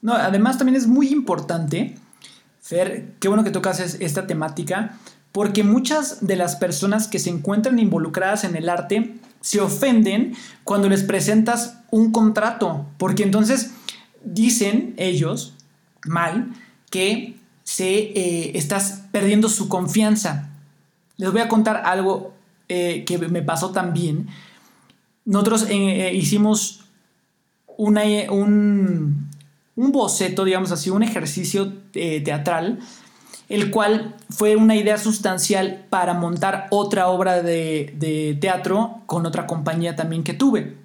No, 0.03 0.13
además 0.13 0.59
también 0.59 0.77
es 0.77 0.87
muy 0.87 1.09
importante, 1.09 1.97
Fer, 2.61 3.15
qué 3.19 3.29
bueno 3.29 3.45
que 3.45 3.51
tocas 3.51 3.81
esta 3.81 4.27
temática, 4.27 4.99
porque 5.33 5.63
muchas 5.63 6.27
de 6.27 6.37
las 6.37 6.57
personas 6.57 7.09
que 7.09 7.19
se 7.19 7.31
encuentran 7.31 7.79
involucradas 7.79 8.45
en 8.45 8.57
el 8.57 8.69
arte 8.69 9.15
se 9.41 9.61
ofenden 9.61 10.35
cuando 10.65 10.89
les 10.89 11.03
presentas 11.03 11.79
un 11.91 12.13
contrato, 12.13 12.87
porque 12.99 13.23
entonces 13.23 13.73
dicen 14.25 14.95
ellos 14.97 15.55
mal 16.05 16.53
que 16.91 17.37
se 17.63 17.99
eh, 17.99 18.59
estás 18.59 19.05
perdiendo 19.13 19.49
su 19.49 19.69
confianza. 19.69 20.51
Les 21.17 21.31
voy 21.31 21.41
a 21.41 21.49
contar 21.49 21.83
algo 21.85 22.33
eh, 22.69 23.05
que 23.05 23.19
me 23.19 23.43
pasó 23.43 23.71
también. 23.71 24.29
Nosotros 25.25 25.67
eh, 25.69 26.13
hicimos 26.15 26.85
una, 27.77 28.03
un, 28.31 29.29
un, 29.77 29.93
boceto, 29.93 30.45
digamos 30.45 30.73
así, 30.73 30.91
un 30.91 31.03
ejercicio 31.03 31.75
teatral 31.93 32.79
el 33.49 33.71
cual 33.71 34.15
fue 34.31 34.57
una 34.57 34.77
idea 34.77 34.99
sustancial 34.99 35.87
para 35.89 36.15
montar 36.15 36.67
otra 36.71 37.09
obra 37.09 37.43
de, 37.43 38.37
teatro 38.41 39.01
con 39.07 39.25
otra 39.27 39.47
compañía 39.47 39.97
también 39.97 40.23
que 40.23 40.35
tuve. 40.35 40.77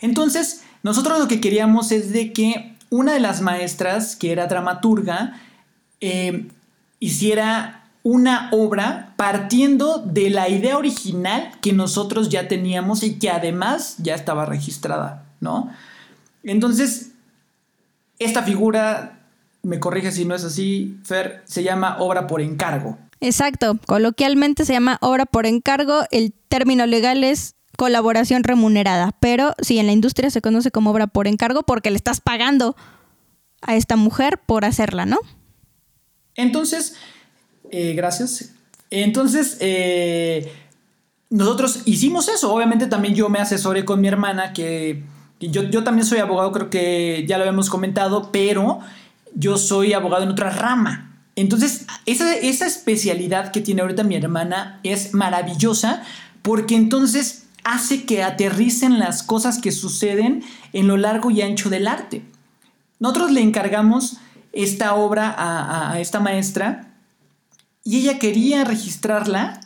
Entonces, 0.00 0.62
nosotros 0.82 1.18
lo 1.18 1.28
que 1.28 1.40
queríamos 1.40 1.92
es 1.92 2.12
de 2.12 2.32
que 2.32 2.76
una 2.88 3.12
de 3.12 3.20
las 3.20 3.40
maestras, 3.40 4.16
que 4.16 4.32
era 4.32 4.46
dramaturga, 4.46 5.40
eh, 6.00 6.48
hiciera 6.98 7.84
una 8.02 8.48
obra 8.52 9.14
partiendo 9.16 9.98
de 9.98 10.30
la 10.30 10.48
idea 10.48 10.78
original 10.78 11.50
que 11.60 11.72
nosotros 11.72 12.28
ya 12.28 12.46
teníamos 12.48 13.02
y 13.02 13.18
que 13.18 13.30
además 13.30 13.96
ya 13.98 14.14
estaba 14.14 14.46
registrada, 14.46 15.24
¿no? 15.40 15.70
Entonces, 16.44 17.10
esta 18.18 18.44
figura 18.44 19.25
me 19.66 19.80
corrige 19.80 20.12
si 20.12 20.24
no 20.24 20.34
es 20.36 20.44
así, 20.44 20.96
Fer, 21.02 21.42
se 21.44 21.64
llama 21.64 21.96
obra 21.98 22.28
por 22.28 22.40
encargo. 22.40 22.98
Exacto, 23.20 23.78
coloquialmente 23.86 24.64
se 24.64 24.74
llama 24.74 24.98
obra 25.00 25.26
por 25.26 25.44
encargo, 25.44 26.04
el 26.12 26.32
término 26.48 26.86
legal 26.86 27.24
es 27.24 27.56
colaboración 27.76 28.44
remunerada, 28.44 29.10
pero 29.18 29.54
sí, 29.60 29.78
en 29.78 29.86
la 29.86 29.92
industria 29.92 30.30
se 30.30 30.40
conoce 30.40 30.70
como 30.70 30.90
obra 30.92 31.08
por 31.08 31.26
encargo 31.26 31.64
porque 31.64 31.90
le 31.90 31.96
estás 31.96 32.20
pagando 32.20 32.76
a 33.60 33.74
esta 33.74 33.96
mujer 33.96 34.38
por 34.46 34.64
hacerla, 34.64 35.04
¿no? 35.04 35.18
Entonces, 36.36 36.94
eh, 37.72 37.94
gracias. 37.94 38.52
Entonces, 38.90 39.56
eh, 39.58 40.52
nosotros 41.28 41.82
hicimos 41.86 42.28
eso. 42.28 42.54
Obviamente 42.54 42.86
también 42.86 43.16
yo 43.16 43.28
me 43.28 43.40
asesoré 43.40 43.84
con 43.84 44.00
mi 44.00 44.06
hermana, 44.06 44.52
que, 44.52 45.02
yo, 45.40 45.64
yo, 45.64 45.82
también 45.82 46.06
soy 46.06 46.18
abogado, 46.18 46.52
creo 46.52 46.70
que 46.70 47.24
ya 47.26 47.36
lo 47.36 47.42
habíamos 47.42 47.68
comentado, 47.68 48.30
pero 48.30 48.80
yo 49.36 49.58
soy 49.58 49.92
abogado 49.92 50.24
en 50.24 50.30
otra 50.30 50.50
rama. 50.50 51.12
Entonces, 51.36 51.86
esa, 52.06 52.34
esa 52.34 52.66
especialidad 52.66 53.52
que 53.52 53.60
tiene 53.60 53.82
ahorita 53.82 54.02
mi 54.02 54.16
hermana 54.16 54.80
es 54.82 55.12
maravillosa 55.12 56.02
porque 56.42 56.74
entonces 56.74 57.44
hace 57.62 58.04
que 58.04 58.22
aterricen 58.22 58.98
las 58.98 59.22
cosas 59.22 59.58
que 59.58 59.72
suceden 59.72 60.42
en 60.72 60.88
lo 60.88 60.96
largo 60.96 61.30
y 61.30 61.42
ancho 61.42 61.68
del 61.68 61.86
arte. 61.86 62.24
Nosotros 62.98 63.30
le 63.30 63.42
encargamos 63.42 64.16
esta 64.52 64.94
obra 64.94 65.30
a, 65.30 65.92
a, 65.92 66.00
esta 66.00 66.18
maestra 66.18 66.94
y 67.84 67.98
ella 67.98 68.18
quería 68.18 68.64
registrarla 68.64 69.60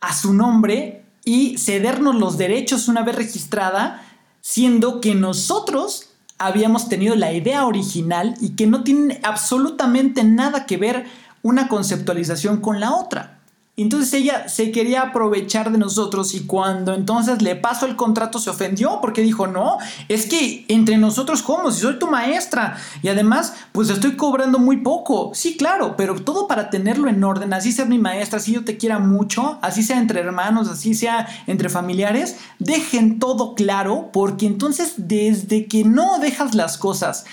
a 0.00 0.14
su 0.14 0.32
nombre 0.32 1.04
y 1.24 1.58
cedernos 1.58 2.14
los 2.14 2.38
derechos 2.38 2.88
una 2.88 3.02
vez 3.02 3.16
registrada, 3.16 4.02
siendo 4.40 5.00
que 5.02 5.14
nosotros 5.14 6.13
habíamos 6.38 6.88
tenido 6.88 7.14
la 7.16 7.32
idea 7.32 7.66
original 7.66 8.34
y 8.40 8.50
que 8.50 8.66
no 8.66 8.84
tiene 8.84 9.20
absolutamente 9.22 10.24
nada 10.24 10.66
que 10.66 10.76
ver 10.76 11.06
una 11.42 11.68
conceptualización 11.68 12.60
con 12.60 12.80
la 12.80 12.94
otra. 12.94 13.33
Entonces 13.76 14.14
ella 14.14 14.48
se 14.48 14.70
quería 14.70 15.02
aprovechar 15.02 15.72
de 15.72 15.78
nosotros 15.78 16.32
y 16.34 16.46
cuando 16.46 16.94
entonces 16.94 17.42
le 17.42 17.56
pasó 17.56 17.86
el 17.86 17.96
contrato 17.96 18.38
se 18.38 18.48
ofendió 18.48 19.00
porque 19.00 19.20
dijo, 19.20 19.48
no, 19.48 19.78
es 20.08 20.26
que 20.26 20.64
entre 20.68 20.96
nosotros 20.96 21.42
como 21.42 21.72
si 21.72 21.80
soy 21.80 21.98
tu 21.98 22.06
maestra 22.06 22.76
y 23.02 23.08
además 23.08 23.54
pues 23.72 23.90
estoy 23.90 24.14
cobrando 24.14 24.60
muy 24.60 24.76
poco. 24.76 25.32
Sí, 25.34 25.56
claro, 25.56 25.96
pero 25.96 26.14
todo 26.14 26.46
para 26.46 26.70
tenerlo 26.70 27.08
en 27.08 27.24
orden, 27.24 27.52
así 27.52 27.72
sea 27.72 27.84
mi 27.84 27.98
maestra, 27.98 28.38
así 28.38 28.52
yo 28.52 28.64
te 28.64 28.76
quiera 28.76 29.00
mucho, 29.00 29.58
así 29.60 29.82
sea 29.82 29.98
entre 29.98 30.20
hermanos, 30.20 30.68
así 30.68 30.94
sea 30.94 31.26
entre 31.48 31.68
familiares, 31.68 32.36
dejen 32.60 33.18
todo 33.18 33.56
claro 33.56 34.10
porque 34.12 34.46
entonces 34.46 34.94
desde 34.98 35.66
que 35.66 35.82
no 35.82 36.20
dejas 36.20 36.54
las 36.54 36.78
cosas 36.78 37.24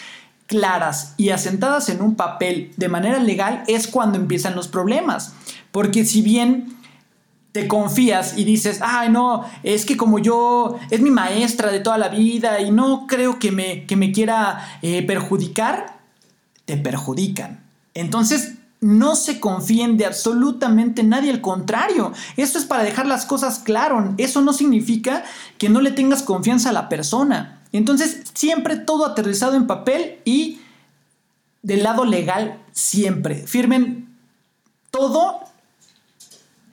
claras 0.47 1.13
y 1.17 1.29
asentadas 1.29 1.87
en 1.87 2.01
un 2.01 2.15
papel 2.15 2.73
de 2.75 2.89
manera 2.89 3.19
legal 3.19 3.63
es 3.67 3.87
cuando 3.87 4.17
empiezan 4.17 4.55
los 4.55 4.67
problemas. 4.67 5.33
Porque 5.71 6.05
si 6.05 6.21
bien 6.21 6.77
te 7.51 7.67
confías 7.67 8.37
y 8.37 8.43
dices, 8.43 8.79
ay 8.81 9.09
no, 9.09 9.45
es 9.63 9.85
que 9.85 9.97
como 9.97 10.19
yo 10.19 10.77
es 10.89 11.01
mi 11.01 11.11
maestra 11.11 11.71
de 11.71 11.79
toda 11.79 11.97
la 11.97 12.09
vida 12.09 12.61
y 12.61 12.71
no 12.71 13.07
creo 13.07 13.39
que 13.39 13.51
me, 13.51 13.85
que 13.85 13.95
me 13.95 14.11
quiera 14.11 14.79
eh, 14.81 15.05
perjudicar, 15.05 15.99
te 16.65 16.77
perjudican. 16.77 17.63
Entonces, 17.93 18.53
no 18.79 19.15
se 19.15 19.39
confíen 19.39 19.95
de 19.97 20.07
absolutamente 20.07 21.03
nadie, 21.03 21.29
al 21.29 21.41
contrario, 21.41 22.13
esto 22.35 22.57
es 22.57 22.65
para 22.65 22.83
dejar 22.83 23.05
las 23.05 23.25
cosas 23.25 23.59
claras, 23.59 24.09
eso 24.17 24.41
no 24.41 24.53
significa 24.53 25.23
que 25.59 25.69
no 25.69 25.81
le 25.81 25.91
tengas 25.91 26.23
confianza 26.23 26.69
a 26.69 26.73
la 26.73 26.89
persona. 26.89 27.61
Entonces, 27.71 28.23
siempre 28.33 28.77
todo 28.77 29.05
aterrizado 29.05 29.55
en 29.55 29.67
papel 29.67 30.19
y 30.25 30.61
del 31.61 31.83
lado 31.83 32.05
legal, 32.05 32.59
siempre. 32.71 33.45
Firmen 33.45 34.17
todo, 34.89 35.41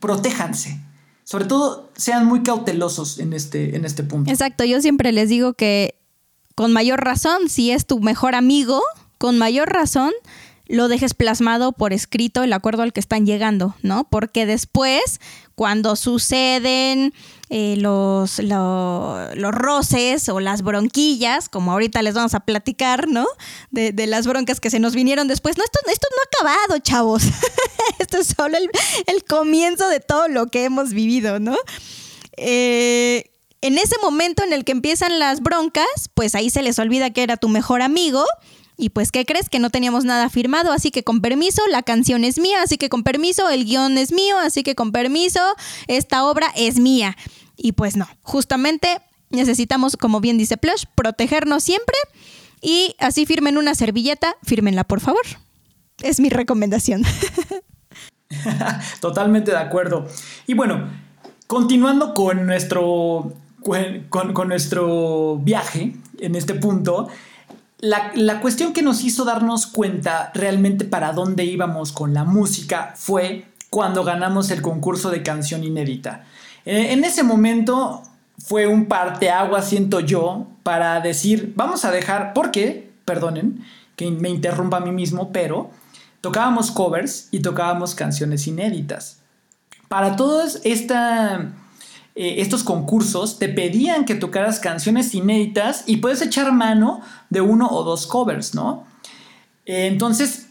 protéjanse. 0.00 0.80
Sobre 1.24 1.44
todo, 1.44 1.90
sean 1.94 2.26
muy 2.26 2.42
cautelosos 2.42 3.18
en 3.18 3.32
este, 3.32 3.76
en 3.76 3.84
este 3.84 4.02
punto. 4.02 4.30
Exacto, 4.30 4.64
yo 4.64 4.80
siempre 4.80 5.12
les 5.12 5.28
digo 5.28 5.52
que 5.52 5.94
con 6.54 6.72
mayor 6.72 7.04
razón, 7.04 7.48
si 7.48 7.70
es 7.70 7.86
tu 7.86 8.00
mejor 8.00 8.34
amigo, 8.34 8.82
con 9.18 9.36
mayor 9.38 9.68
razón, 9.68 10.12
lo 10.66 10.88
dejes 10.88 11.14
plasmado 11.14 11.72
por 11.72 11.92
escrito 11.92 12.42
el 12.42 12.52
acuerdo 12.52 12.82
al 12.82 12.92
que 12.92 13.00
están 13.00 13.26
llegando, 13.26 13.74
¿no? 13.82 14.08
Porque 14.08 14.46
después, 14.46 15.20
cuando 15.54 15.96
suceden 15.96 17.12
eh, 17.50 17.76
los, 17.78 18.38
los 18.40 19.52
roces 19.52 20.28
o 20.28 20.40
las 20.40 20.62
bronquillas, 20.62 21.48
como 21.48 21.72
ahorita 21.72 22.02
les 22.02 22.14
vamos 22.14 22.34
a 22.34 22.40
platicar, 22.40 23.08
¿no? 23.08 23.26
De, 23.70 23.92
las 24.06 24.26
broncas 24.26 24.60
que 24.60 24.70
se 24.70 24.78
nos 24.78 24.94
vinieron 24.94 25.28
después. 25.28 25.56
No, 25.56 25.64
esto, 25.64 25.78
esto 25.90 26.08
no 26.10 26.22
ha 26.22 26.52
acabado, 26.52 26.78
chavos. 26.80 27.22
esto 27.98 28.18
es 28.18 28.34
solo 28.36 28.58
el, 28.58 29.24
comienzo 29.24 29.88
de 29.88 30.00
todo 30.00 30.28
lo 30.28 30.46
que 30.46 30.64
hemos 30.64 30.92
vivido, 30.92 31.38
¿no? 31.40 31.56
Eh, 32.36 33.30
en 33.60 33.78
ese 33.78 33.96
momento 34.02 34.44
en 34.44 34.52
el 34.52 34.64
que 34.64 34.72
empiezan 34.72 35.18
las 35.18 35.40
broncas, 35.40 35.86
pues 36.14 36.34
ahí 36.34 36.50
se 36.50 36.62
les 36.62 36.78
olvida 36.78 37.10
que 37.10 37.22
era 37.22 37.36
tu 37.36 37.48
mejor 37.48 37.82
amigo 37.82 38.24
y 38.80 38.90
pues, 38.90 39.10
¿qué 39.10 39.26
crees? 39.26 39.48
Que 39.48 39.58
no 39.58 39.70
teníamos 39.70 40.04
nada 40.04 40.30
firmado, 40.30 40.72
así 40.72 40.92
que 40.92 41.02
con 41.02 41.20
permiso, 41.20 41.60
la 41.68 41.82
canción 41.82 42.22
es 42.22 42.38
mía, 42.38 42.62
así 42.62 42.78
que 42.78 42.88
con 42.88 43.02
permiso, 43.02 43.50
el 43.50 43.64
guion 43.64 43.98
es 43.98 44.12
mío, 44.12 44.38
así 44.38 44.62
que 44.62 44.76
con 44.76 44.92
permiso, 44.92 45.40
esta 45.88 46.24
obra 46.24 46.46
es 46.56 46.78
mía. 46.78 47.16
Y 47.56 47.72
pues 47.72 47.96
no, 47.96 48.06
justamente 48.22 49.00
necesitamos, 49.30 49.96
como 49.96 50.20
bien 50.20 50.38
dice 50.38 50.56
Plush, 50.56 50.84
protegernos 50.94 51.64
siempre 51.64 51.96
y 52.62 52.94
así 53.00 53.26
firmen 53.26 53.58
una 53.58 53.74
servilleta, 53.74 54.36
fírmenla 54.44 54.84
por 54.84 55.00
favor. 55.00 55.22
Es 56.00 56.20
mi 56.20 56.28
recomendación. 56.28 57.02
Totalmente 59.00 59.50
de 59.50 59.56
acuerdo. 59.56 60.06
Y 60.46 60.54
bueno, 60.54 60.88
continuando 61.48 62.14
con 62.14 62.46
nuestro, 62.46 63.32
con 63.60 64.48
nuestro 64.48 65.38
viaje 65.38 65.96
en 66.20 66.36
este 66.36 66.54
punto, 66.54 67.08
la, 67.80 68.40
cuestión 68.40 68.72
que 68.72 68.82
nos 68.82 69.04
hizo 69.04 69.24
darnos 69.24 69.66
cuenta 69.66 70.32
realmente 70.34 70.84
para 70.84 71.12
dónde 71.12 71.44
íbamos 71.44 71.92
con 71.92 72.12
la 72.12 72.24
música 72.24 72.92
fue 72.96 73.46
cuando 73.70 74.04
ganamos 74.04 74.50
el 74.50 74.62
concurso 74.62 75.10
de 75.10 75.22
canción 75.22 75.62
inédita. 75.62 76.24
Eh, 76.64 76.92
en 76.92 77.04
ese 77.04 77.22
momento 77.22 78.02
fue 78.38 78.66
un 78.66 78.86
parteagua, 78.86 79.62
siento 79.62 80.00
yo, 80.00 80.46
para 80.62 81.00
decir, 81.00 81.52
vamos 81.56 81.84
a 81.84 81.90
dejar, 81.90 82.32
porque, 82.34 82.90
perdonen 83.04 83.64
que 83.96 84.10
me 84.10 84.28
interrumpa 84.28 84.78
a 84.78 84.80
mí 84.80 84.92
mismo, 84.92 85.32
pero 85.32 85.70
tocábamos 86.20 86.70
covers 86.70 87.28
y 87.30 87.40
tocábamos 87.40 87.94
canciones 87.94 88.46
inéditas. 88.46 89.20
Para 89.88 90.16
todos 90.16 90.60
esta 90.64 91.52
eh, 92.20 92.40
estos 92.42 92.64
concursos 92.64 93.38
te 93.38 93.48
pedían 93.48 94.04
que 94.04 94.16
tocaras 94.16 94.58
canciones 94.58 95.14
inéditas 95.14 95.84
y 95.86 95.98
puedes 95.98 96.20
echar 96.20 96.50
mano 96.50 97.00
de 97.30 97.40
uno 97.40 97.68
o 97.68 97.84
dos 97.84 98.08
covers, 98.08 98.56
¿no? 98.56 98.84
Eh, 99.66 99.86
entonces, 99.86 100.48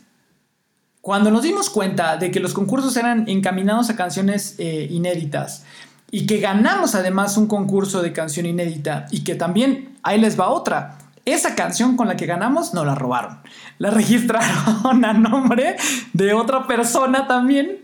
cuando 1.02 1.30
nos 1.30 1.44
dimos 1.44 1.70
cuenta 1.70 2.16
de 2.16 2.32
que 2.32 2.40
los 2.40 2.54
concursos 2.54 2.96
eran 2.96 3.28
encaminados 3.28 3.90
a 3.90 3.98
canciones 3.98 4.56
eh, 4.60 4.88
inéditas 4.90 5.66
y 6.10 6.26
que 6.26 6.40
ganamos 6.40 6.96
además 6.96 7.36
un 7.36 7.48
concurso 7.48 8.02
de 8.02 8.14
canción 8.14 8.46
inédita 8.46 9.08
y 9.12 9.26
que 9.26 9.36
también, 9.36 9.98
ahí 10.04 10.22
les 10.22 10.40
va 10.40 10.48
otra, 10.48 10.98
esa 11.26 11.54
canción 11.54 11.98
con 11.98 12.08
la 12.08 12.16
que 12.16 12.28
ganamos 12.28 12.74
no 12.74 12.86
la 12.86 12.96
robaron. 12.96 13.40
La 13.78 13.92
registraron 13.92 15.04
a 15.04 15.12
nombre 15.12 15.76
de 16.14 16.34
otra 16.34 16.66
persona 16.66 17.28
también. 17.28 17.80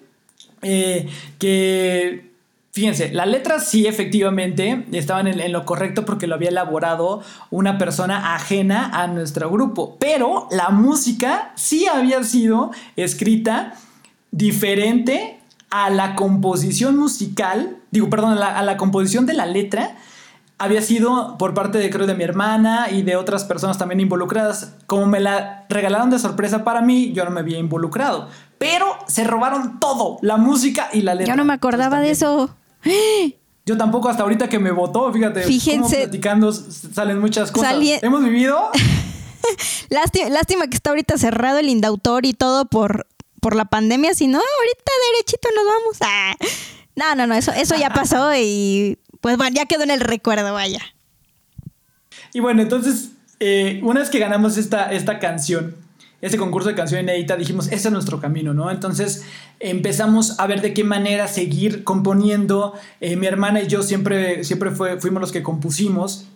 que 0.61 2.32
Fíjense, 2.73 3.11
la 3.13 3.27
letra 3.27 3.59
sí 3.59 3.85
efectivamente 3.85 4.87
estaban 4.93 5.27
en, 5.27 5.51
lo 5.51 5.63
correcto 5.63 6.05
porque 6.05 6.25
lo 6.25 6.33
había 6.33 6.49
elaborado 6.49 7.21
una 7.51 7.77
persona 7.77 8.33
ajena 8.33 8.89
a 8.91 9.05
nuestro 9.05 9.51
grupo, 9.51 9.95
pero 9.99 10.47
la 10.49 10.69
música 10.69 11.51
sí 11.53 11.85
había 11.85 12.23
sido 12.23 12.71
escrita 12.95 13.75
diferente 14.31 15.39
a 15.69 15.91
la 15.91 16.15
composición 16.15 16.97
musical, 16.97 17.77
digo, 17.91 18.09
perdón, 18.09 18.39
a 18.39 18.63
la, 18.63 18.77
composición 18.77 19.27
de 19.27 19.33
la 19.35 19.45
letra 19.45 19.95
había 20.57 20.81
sido 20.81 21.37
por 21.37 21.53
parte 21.53 21.77
de 21.77 21.91
creo 21.91 22.07
de 22.07 22.15
mi 22.15 22.23
hermana 22.23 22.89
y 22.89 23.03
de 23.03 23.17
otras 23.17 23.43
personas 23.43 23.77
también 23.77 23.99
involucradas. 23.99 24.73
Como 24.87 25.05
me 25.05 25.19
la 25.19 25.65
regalaron 25.69 26.09
de 26.09 26.17
sorpresa 26.17 26.63
para 26.63 26.81
mí, 26.81 27.11
yo 27.13 27.23
no 27.23 27.29
me 27.29 27.41
había 27.41 27.59
involucrado. 27.59 28.29
Pero 28.57 28.87
se 29.07 29.25
robaron 29.25 29.79
todo, 29.79 30.17
la 30.23 30.37
música 30.37 30.89
y 30.91 31.01
la 31.01 31.13
letra. 31.13 31.35
Yo 31.35 31.37
no 31.37 31.45
me 31.45 31.53
acordaba 31.53 31.99
de 31.99 32.09
eso. 32.09 32.49
Yo 33.65 33.77
tampoco 33.77 34.09
hasta 34.09 34.23
ahorita 34.23 34.49
que 34.49 34.59
me 34.59 34.71
votó, 34.71 35.11
fíjate. 35.13 35.43
Fíjense. 35.43 36.01
platicando 36.03 36.51
salen 36.51 37.19
muchas 37.19 37.49
cosas. 37.51 37.75
Hemos 38.01 38.23
vivido. 38.23 38.69
lástima, 39.89 40.67
que 40.67 40.75
está 40.75 40.89
ahorita 40.89 41.17
cerrado 41.17 41.59
el 41.59 41.69
indautor 41.69 42.25
y 42.25 42.33
todo 42.33 42.65
por, 42.65 43.07
por 43.39 43.55
la 43.55 43.65
pandemia. 43.65 44.13
Si 44.15 44.27
no, 44.27 44.37
ahorita 44.37 44.91
derechito 45.13 45.49
nos 45.55 45.65
vamos. 45.65 45.97
Ah. 46.01 46.35
No, 46.95 47.15
no, 47.15 47.27
no, 47.27 47.35
eso, 47.35 47.51
eso 47.53 47.75
ya 47.75 47.89
pasó 47.89 48.35
y 48.37 48.99
pues 49.21 49.37
bueno, 49.37 49.55
ya 49.55 49.65
quedó 49.65 49.83
en 49.83 49.91
el 49.91 50.01
recuerdo, 50.01 50.53
vaya. 50.53 50.81
Y 52.33 52.41
bueno, 52.41 52.61
entonces, 52.61 53.11
eh, 53.39 53.79
una 53.83 54.01
vez 54.01 54.09
que 54.09 54.19
ganamos 54.19 54.57
esta, 54.57 54.91
esta 54.91 55.19
canción, 55.19 55.75
este 56.23 56.37
concurso 56.37 56.69
de 56.69 56.75
canción 56.75 57.01
inédita, 57.01 57.35
dijimos, 57.35 57.67
ese 57.67 57.89
es 57.89 57.91
nuestro 57.91 58.21
camino, 58.21 58.53
¿no? 58.53 58.71
Entonces 58.71 59.25
empezamos 59.59 60.39
a 60.39 60.47
ver 60.47 60.61
de 60.61 60.73
qué 60.73 60.85
manera 60.85 61.27
seguir 61.27 61.83
componiendo. 61.83 62.75
Eh, 63.01 63.17
mi 63.17 63.27
hermana 63.27 63.61
y 63.61 63.67
yo 63.67 63.83
siempre, 63.83 64.45
siempre 64.45 64.71
fuimos 64.71 65.19
los 65.19 65.33
que 65.33 65.43
compusimos. 65.43 66.27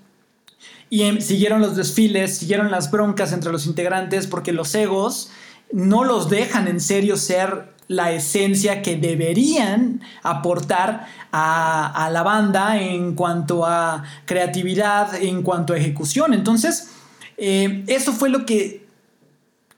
Y 0.89 1.03
em, 1.03 1.21
siguieron 1.21 1.61
los 1.61 1.77
desfiles, 1.77 2.37
siguieron 2.37 2.69
las 2.69 2.91
broncas 2.91 3.31
entre 3.31 3.49
los 3.53 3.65
integrantes, 3.65 4.27
porque 4.27 4.51
los 4.51 4.75
egos 4.75 5.31
no 5.71 6.03
los 6.03 6.29
dejan 6.29 6.67
en 6.67 6.81
serio 6.81 7.15
ser 7.15 7.73
la 7.87 8.11
esencia 8.11 8.81
que 8.81 8.97
deberían 8.97 10.01
aportar 10.21 11.07
a, 11.31 12.09
la 12.11 12.23
banda 12.23 12.81
en 12.81 13.15
cuanto 13.15 13.65
a 13.65 14.03
creatividad, 14.25 15.15
en 15.15 15.43
cuanto 15.43 15.71
a 15.71 15.77
ejecución. 15.77 16.33
Entonces, 16.33 16.89
eh, 17.37 17.85
eso 17.87 18.11
fue 18.11 18.27
lo 18.27 18.45
que 18.45 18.86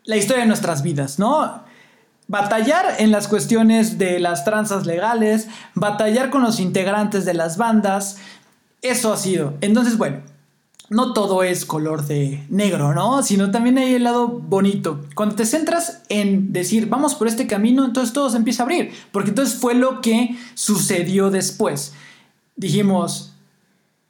la 0.09 0.17
historia 0.17 0.41
de 0.41 0.47
nuestras 0.47 0.81
vidas, 0.81 1.19
¿no? 1.19 1.61
Batallar 2.27 2.95
en 2.97 3.11
las 3.11 3.27
cuestiones 3.27 3.99
de 3.99 4.19
las 4.19 4.43
tranzas 4.43 4.87
legales, 4.87 5.47
batallar 5.75 6.31
con 6.31 6.41
los 6.41 6.59
integrantes 6.59 7.25
de 7.25 7.35
las 7.35 7.57
bandas, 7.57 8.17
eso 8.81 9.13
ha 9.13 9.17
sido. 9.17 9.53
Entonces, 9.61 9.99
bueno, 9.99 10.21
no 10.89 11.13
todo 11.13 11.43
es 11.43 11.63
color 11.63 12.07
de 12.07 12.43
negro, 12.49 12.95
¿no? 12.95 13.21
Sino 13.21 13.51
también 13.51 13.77
hay 13.77 13.93
el 13.93 14.03
lado 14.03 14.27
bonito. 14.27 15.05
Cuando 15.13 15.35
te 15.35 15.45
centras 15.45 16.01
en 16.09 16.51
decir, 16.53 16.87
vamos 16.89 17.13
por 17.13 17.27
este 17.27 17.45
camino, 17.45 17.85
entonces 17.85 18.11
todo 18.11 18.31
se 18.31 18.37
empieza 18.37 18.63
a 18.63 18.65
abrir. 18.65 18.91
Porque 19.11 19.29
entonces 19.29 19.59
fue 19.59 19.75
lo 19.75 20.01
que 20.01 20.35
sucedió 20.55 21.29
después. 21.29 21.93
Dijimos, 22.55 23.28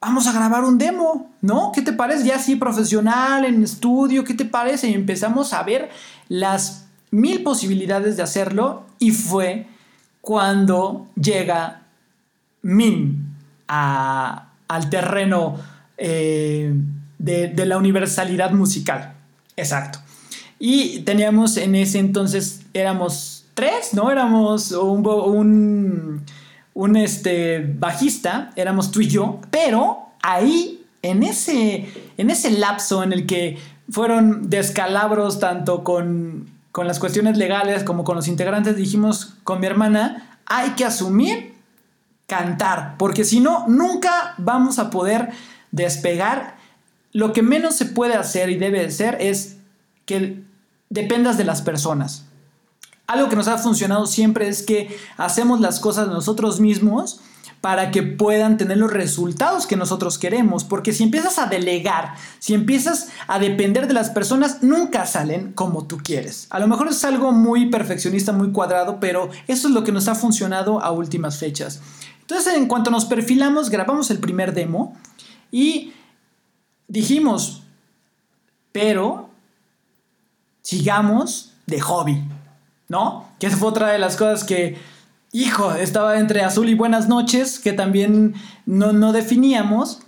vamos 0.02 0.28
a 0.28 0.34
grabar 0.34 0.64
un 0.64 0.78
demo, 0.78 1.32
¿no? 1.42 1.72
¿Qué 1.74 1.82
te 1.82 1.94
parece? 1.94 2.26
Ya 2.26 2.36
así 2.36 2.56
profesional, 2.56 3.46
en 3.46 3.64
estudio, 3.64 4.24
¿qué 4.24 4.34
te 4.34 4.46
parece? 4.46 4.90
Y 4.90 4.94
empezamos 4.94 5.54
a 5.54 5.64
ver 5.64 5.90
las 6.28 6.88
mil 7.12 7.44
posibilidades 7.44 8.18
de 8.18 8.24
hacerlo 8.24 8.86
y 9.00 9.12
fue 9.12 9.68
cuando 10.22 11.08
llega 11.16 11.84
Min 12.62 13.26
al 13.68 14.90
terreno 14.90 15.56
eh, 15.98 16.74
de, 17.18 17.66
la 17.66 17.78
universalidad 17.78 18.52
musical. 18.52 19.14
Exacto. 19.56 20.00
Y 20.60 21.00
teníamos 21.00 21.58
en 21.58 21.76
ese 21.76 22.00
entonces, 22.00 22.62
éramos 22.74 23.46
tres, 23.54 23.94
¿no? 23.94 24.12
Éramos 24.12 24.72
un, 24.72 25.06
un, 25.06 26.22
este, 26.96 27.60
bajista, 27.78 28.52
éramos 28.56 28.92
tú 28.92 29.02
y 29.02 29.08
yo, 29.08 29.40
pero 29.52 30.10
ahí, 30.22 30.86
en 31.02 31.24
ese, 31.24 31.88
en 32.18 32.30
ese 32.30 32.52
lapso 32.52 33.04
en 33.04 33.14
el 33.14 33.26
que 33.26 33.58
fueron 33.90 34.50
descalabros 34.50 35.40
tanto 35.40 35.84
con, 35.84 36.50
con 36.72 36.88
las 36.88 37.00
cuestiones 37.00 37.38
legales 37.38 37.84
como 37.84 38.04
con 38.04 38.16
los 38.16 38.28
integrantes, 38.28 38.76
dijimos 38.76 39.36
con 39.44 39.60
mi 39.60 39.68
hermana, 39.68 40.40
hay 40.46 40.72
que 40.72 40.86
asumir 40.86 41.54
cantar, 42.28 42.96
porque 42.98 43.24
si 43.24 43.40
no, 43.40 43.68
nunca 43.68 44.36
vamos 44.38 44.80
a 44.80 44.90
poder 44.90 45.30
despegar. 45.72 46.58
Lo 47.12 47.34
que 47.34 47.42
menos 47.42 47.76
se 47.76 47.86
puede 47.86 48.14
hacer 48.14 48.50
y 48.50 48.56
debe 48.56 48.82
de 48.82 48.92
ser 48.92 49.18
es 49.20 49.58
que 50.06 50.44
dependas 50.90 51.38
de 51.38 51.44
las 51.44 51.62
personas. 51.62 52.26
Algo 53.10 53.28
que 53.28 53.36
nos 53.36 53.48
ha 53.48 53.58
funcionado 53.58 54.06
siempre 54.06 54.48
es 54.48 54.62
que 54.62 54.96
hacemos 55.18 55.60
las 55.60 55.80
cosas 55.80 56.10
nosotros 56.10 56.60
mismos 56.60 57.22
para 57.60 57.90
que 57.90 58.04
puedan 58.04 58.58
tener 58.58 58.78
los 58.78 58.94
resultados 58.94 59.66
que 59.66 59.76
nosotros 59.76 60.20
queremos. 60.20 60.64
Porque 60.64 60.94
si 60.94 61.06
empiezas 61.06 61.40
a 61.40 61.48
delegar, 61.48 62.14
si 62.38 62.54
empiezas 62.54 63.08
a 63.28 63.40
depender 63.40 63.88
de 63.88 63.96
las 63.96 64.12
personas, 64.12 64.62
nunca 64.62 65.08
salen 65.08 65.54
como 65.54 65.88
tú 65.88 65.98
quieres. 65.98 66.46
A 66.52 66.60
lo 66.60 66.68
mejor 66.68 66.88
es 66.88 67.04
algo 67.04 67.32
muy 67.32 67.72
perfeccionista, 67.72 68.32
muy 68.32 68.52
cuadrado, 68.52 69.00
pero 69.00 69.32
eso 69.48 69.70
es 69.70 69.74
lo 69.74 69.84
que 69.84 69.92
nos 69.92 70.08
ha 70.08 70.14
funcionado 70.14 70.80
a 70.80 70.92
últimas 70.92 71.40
fechas. 71.40 71.82
Entonces, 72.22 72.54
en 72.54 72.68
cuanto 72.68 72.92
nos 72.92 73.06
perfilamos, 73.06 73.72
grabamos 73.72 74.12
el 74.12 74.20
primer 74.20 74.54
demo 74.54 74.96
y 75.52 75.94
dijimos, 76.88 77.64
pero 78.72 79.32
sigamos 80.62 81.54
de 81.66 81.80
hobby, 81.82 82.24
¿no? 82.90 83.30
Que 83.40 83.48
esa 83.48 83.58
fue 83.58 83.70
otra 83.70 83.90
de 83.90 84.00
las 84.00 84.18
cosas 84.18 84.44
que 84.44 84.78
hijo, 85.32 85.74
estaba 85.74 86.20
entre 86.20 86.42
azul 86.42 86.70
y 86.70 86.76
buenas 86.76 87.08
noches, 87.08 87.60
que 87.60 87.74
también 87.74 88.34
no, 88.66 89.14
definíamos, 89.14 90.02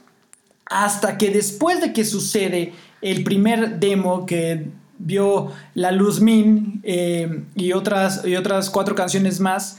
hasta 0.65 1.17
que 1.17 1.29
después 1.29 1.81
de 1.81 1.93
que 1.93 2.05
sucede 2.05 2.73
el 3.01 3.23
primer 3.23 3.79
demo 3.79 4.25
que 4.25 4.69
vio 4.97 5.51
la 5.73 5.91
luz 5.91 6.21
Min 6.21 6.81
eh, 6.83 7.43
y, 7.55 7.73
otras, 7.73 8.25
y 8.25 8.35
otras 8.35 8.69
cuatro 8.69 8.95
canciones 8.95 9.39
más, 9.39 9.77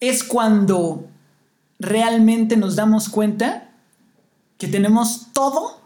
es 0.00 0.24
cuando 0.24 1.06
realmente 1.78 2.56
nos 2.56 2.76
damos 2.76 3.08
cuenta 3.08 3.70
que 4.56 4.68
tenemos 4.68 5.28
todo 5.32 5.80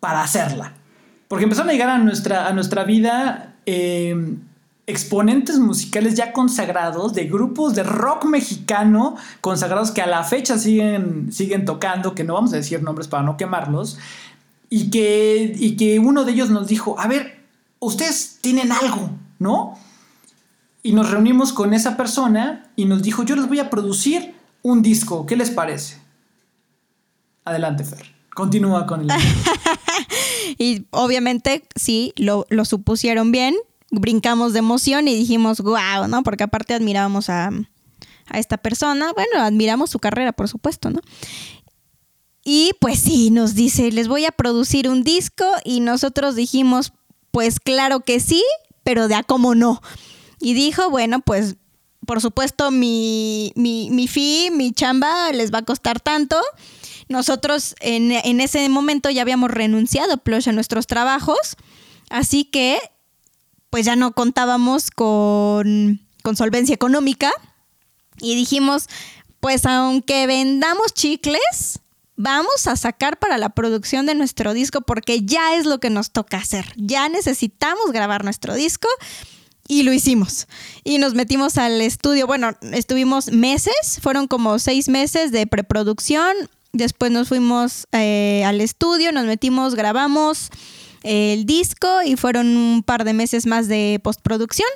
para 0.00 0.22
hacerla. 0.22 0.74
Porque 1.28 1.44
empezaron 1.44 1.70
a 1.70 1.72
llegar 1.72 1.88
a 1.88 1.98
nuestra, 1.98 2.46
a 2.46 2.52
nuestra 2.52 2.84
vida 2.84 3.56
eh, 3.64 4.36
exponentes 4.86 5.58
musicales 5.58 6.14
ya 6.14 6.32
consagrados 6.32 7.12
de 7.12 7.24
grupos 7.24 7.74
de 7.74 7.82
rock 7.82 8.24
mexicano 8.24 9.16
consagrados 9.40 9.90
que 9.90 10.00
a 10.00 10.06
la 10.06 10.22
fecha 10.22 10.58
siguen, 10.58 11.32
siguen 11.32 11.64
tocando, 11.64 12.14
que 12.14 12.22
no 12.24 12.34
vamos 12.34 12.52
a 12.52 12.56
decir 12.56 12.82
nombres 12.82 13.08
para 13.08 13.24
no 13.24 13.36
quemarlos, 13.36 13.98
y 14.70 14.90
que, 14.90 15.54
y 15.56 15.76
que 15.76 15.98
uno 15.98 16.24
de 16.24 16.32
ellos 16.32 16.50
nos 16.50 16.68
dijo, 16.68 16.98
a 16.98 17.08
ver, 17.08 17.40
ustedes 17.80 18.38
tienen 18.40 18.72
algo, 18.72 19.10
¿no? 19.38 19.78
Y 20.82 20.92
nos 20.92 21.10
reunimos 21.10 21.52
con 21.52 21.74
esa 21.74 21.96
persona 21.96 22.70
y 22.76 22.84
nos 22.84 23.02
dijo, 23.02 23.24
yo 23.24 23.34
les 23.34 23.48
voy 23.48 23.58
a 23.58 23.70
producir 23.70 24.34
un 24.62 24.82
disco, 24.82 25.26
¿qué 25.26 25.36
les 25.36 25.50
parece? 25.50 25.98
Adelante, 27.44 27.84
Fer. 27.84 28.14
Continúa 28.34 28.86
con 28.86 29.02
el... 29.02 29.16
y 30.58 30.84
obviamente 30.90 31.66
sí, 31.74 32.12
lo, 32.16 32.46
lo 32.50 32.64
supusieron 32.64 33.32
bien, 33.32 33.54
brincamos 34.00 34.52
de 34.52 34.60
emoción 34.60 35.08
y 35.08 35.14
dijimos, 35.14 35.60
wow, 35.60 36.08
¿no? 36.08 36.22
Porque 36.22 36.44
aparte 36.44 36.74
admirábamos 36.74 37.28
a, 37.28 37.50
a 38.26 38.38
esta 38.38 38.56
persona, 38.56 39.12
bueno, 39.12 39.42
admiramos 39.42 39.90
su 39.90 39.98
carrera, 39.98 40.32
por 40.32 40.48
supuesto, 40.48 40.90
¿no? 40.90 41.00
Y 42.44 42.72
pues 42.80 43.00
sí, 43.00 43.30
nos 43.30 43.54
dice, 43.54 43.90
les 43.90 44.06
voy 44.06 44.24
a 44.24 44.30
producir 44.30 44.88
un 44.88 45.02
disco 45.02 45.44
y 45.64 45.80
nosotros 45.80 46.36
dijimos, 46.36 46.92
pues 47.32 47.58
claro 47.58 48.00
que 48.00 48.20
sí, 48.20 48.44
pero 48.84 49.08
de 49.08 49.16
a 49.16 49.24
cómo 49.24 49.56
no. 49.56 49.82
Y 50.38 50.54
dijo, 50.54 50.88
bueno, 50.88 51.20
pues 51.20 51.56
por 52.06 52.20
supuesto 52.20 52.70
mi, 52.70 53.52
mi, 53.56 53.90
mi 53.90 54.06
fee, 54.06 54.50
mi 54.52 54.72
chamba 54.72 55.32
les 55.32 55.52
va 55.52 55.58
a 55.58 55.64
costar 55.64 55.98
tanto. 55.98 56.40
Nosotros 57.08 57.74
en, 57.80 58.12
en 58.12 58.40
ese 58.40 58.68
momento 58.68 59.10
ya 59.10 59.22
habíamos 59.22 59.50
renunciado 59.50 60.16
Plush 60.18 60.48
a 60.48 60.52
nuestros 60.52 60.86
trabajos, 60.86 61.56
así 62.10 62.44
que 62.44 62.78
pues 63.76 63.84
ya 63.84 63.94
no 63.94 64.12
contábamos 64.12 64.90
con, 64.90 66.00
solvencia 66.34 66.74
económica 66.74 67.30
y 68.22 68.34
dijimos, 68.34 68.88
pues 69.38 69.66
aunque 69.66 70.26
vendamos 70.26 70.94
chicles, 70.94 71.80
vamos 72.16 72.68
a 72.68 72.76
sacar 72.76 73.18
para 73.18 73.36
la 73.36 73.50
producción 73.50 74.06
de 74.06 74.14
nuestro 74.14 74.54
disco 74.54 74.80
porque 74.80 75.26
ya 75.26 75.56
es 75.56 75.66
lo 75.66 75.78
que 75.78 75.90
nos 75.90 76.10
toca 76.10 76.38
hacer. 76.38 76.72
Ya 76.76 77.10
necesitamos 77.10 77.92
grabar 77.92 78.24
nuestro 78.24 78.54
disco 78.54 78.88
y 79.68 79.82
lo 79.82 79.92
hicimos. 79.92 80.48
Y 80.82 80.96
nos 80.96 81.12
metimos 81.12 81.58
al 81.58 81.78
estudio. 81.82 82.26
Bueno, 82.26 82.56
estuvimos 82.72 83.30
meses, 83.30 83.98
fueron 84.00 84.26
como 84.26 84.58
seis 84.58 84.88
meses 84.88 85.32
de 85.32 85.46
preproducción. 85.46 86.34
Después 86.72 87.12
nos 87.12 87.28
fuimos 87.28 87.88
eh, 87.92 88.42
al 88.46 88.62
estudio, 88.62 89.12
nos 89.12 89.26
metimos, 89.26 89.74
grabamos 89.74 90.48
el 91.02 91.46
disco 91.46 92.02
y 92.04 92.16
fueron 92.16 92.56
un 92.56 92.82
par 92.82 93.04
de 93.04 93.12
meses 93.12 93.46
más 93.46 93.68
de 93.68 94.00
postproducción. 94.02 94.68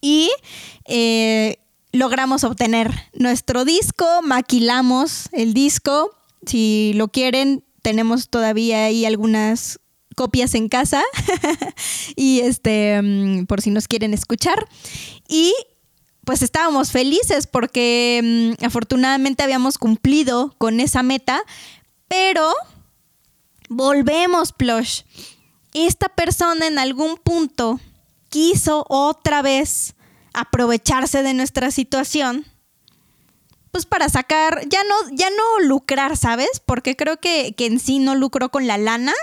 Y 0.00 0.30
eh, 0.86 1.58
logramos 1.92 2.44
obtener 2.44 2.92
nuestro 3.14 3.64
disco, 3.64 4.04
maquilamos 4.22 5.28
el 5.32 5.54
disco. 5.54 6.10
Si 6.46 6.92
lo 6.94 7.08
quieren, 7.08 7.64
tenemos 7.82 8.28
todavía 8.28 8.84
ahí 8.84 9.06
algunas 9.06 9.78
copias 10.14 10.54
en 10.54 10.68
casa 10.68 11.02
y 12.16 12.40
este 12.40 13.00
mm, 13.02 13.46
por 13.46 13.60
si 13.60 13.70
nos 13.70 13.88
quieren 13.88 14.14
escuchar 14.14 14.66
y 15.28 15.52
pues 16.24 16.42
estábamos 16.42 16.92
felices 16.92 17.46
porque 17.46 18.54
mm, 18.60 18.64
afortunadamente 18.64 19.42
habíamos 19.42 19.76
cumplido 19.76 20.54
con 20.58 20.80
esa 20.80 21.02
meta 21.02 21.42
pero 22.08 22.52
Volvemos, 23.68 24.52
Plush. 24.52 25.02
Esta 25.72 26.08
persona 26.08 26.66
en 26.66 26.78
algún 26.78 27.16
punto 27.16 27.80
quiso 28.28 28.84
otra 28.88 29.42
vez 29.42 29.94
aprovecharse 30.32 31.22
de 31.22 31.34
nuestra 31.34 31.70
situación, 31.70 32.44
pues 33.70 33.86
para 33.86 34.08
sacar, 34.08 34.68
ya 34.68 34.84
no, 34.84 35.16
ya 35.16 35.30
no 35.30 35.66
lucrar, 35.66 36.16
¿sabes? 36.16 36.60
Porque 36.64 36.96
creo 36.96 37.18
que, 37.18 37.54
en 37.58 37.80
sí 37.80 37.98
no 37.98 38.14
lucró 38.14 38.50
con 38.50 38.66
la 38.66 38.78
lana, 38.78 39.14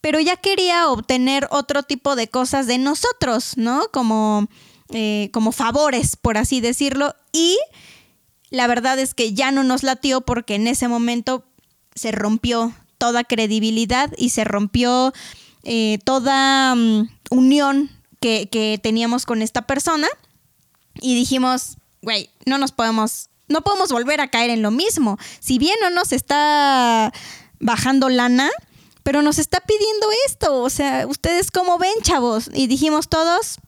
pero 0.00 0.20
ya 0.20 0.36
quería 0.36 0.88
obtener 0.88 1.46
otro 1.50 1.82
tipo 1.82 2.16
de 2.16 2.28
cosas 2.28 2.66
de 2.66 2.78
nosotros, 2.78 3.56
¿no? 3.56 3.88
Como, 3.92 4.48
eh, 4.90 5.30
como 5.32 5.52
favores, 5.52 6.16
por 6.16 6.36
así 6.36 6.60
decirlo. 6.60 7.14
Y 7.32 7.58
la 8.50 8.66
verdad 8.66 8.98
es 8.98 9.14
que 9.14 9.32
ya 9.32 9.52
no 9.52 9.64
nos 9.64 9.82
latió 9.82 10.20
porque 10.22 10.54
en 10.54 10.66
ese 10.66 10.88
momento 10.88 11.44
se 11.94 12.12
rompió 12.12 12.74
toda 12.98 13.24
credibilidad 13.24 14.12
y 14.16 14.30
se 14.30 14.44
rompió 14.44 15.12
eh, 15.64 15.98
toda 16.04 16.74
mm, 16.74 17.08
unión 17.30 17.90
que, 18.20 18.80
teníamos 18.82 19.26
con 19.26 19.42
esta 19.42 19.62
persona 19.62 20.08
y 21.00 21.14
dijimos, 21.14 21.76
güey, 22.02 22.30
no 22.46 22.58
nos 22.58 22.72
podemos, 22.72 23.30
no 23.46 23.62
podemos 23.62 23.90
volver 23.90 24.20
a 24.20 24.28
caer 24.28 24.50
en 24.50 24.62
lo 24.62 24.70
mismo. 24.70 25.18
Si 25.40 25.58
bien 25.58 25.76
no 25.80 25.90
nos 25.90 26.12
está 26.12 27.12
bajando 27.60 28.08
lana, 28.08 28.50
pero 29.02 29.22
nos 29.22 29.38
está 29.38 29.60
pidiendo 29.60 30.08
esto. 30.26 30.62
O 30.62 30.70
sea, 30.70 31.06
¿ustedes 31.06 31.50
cómo 31.50 31.78
ven, 31.78 31.94
chavos? 32.02 32.50
Y 32.52 32.66
dijimos 32.66 33.08
todos, 33.08 33.58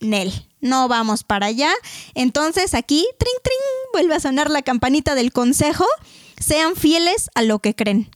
Nel, 0.00 0.32
no 0.60 0.88
vamos 0.88 1.24
para 1.24 1.46
allá. 1.46 1.72
Entonces 2.14 2.74
aquí, 2.74 3.06
trin, 3.18 3.34
trin, 3.42 3.58
vuelve 3.92 4.14
a 4.14 4.20
sonar 4.20 4.50
la 4.50 4.62
campanita 4.62 5.14
del 5.14 5.32
consejo. 5.32 5.86
Sean 6.40 6.76
fieles 6.76 7.30
a 7.34 7.42
lo 7.42 7.58
que 7.58 7.74
creen 7.74 8.10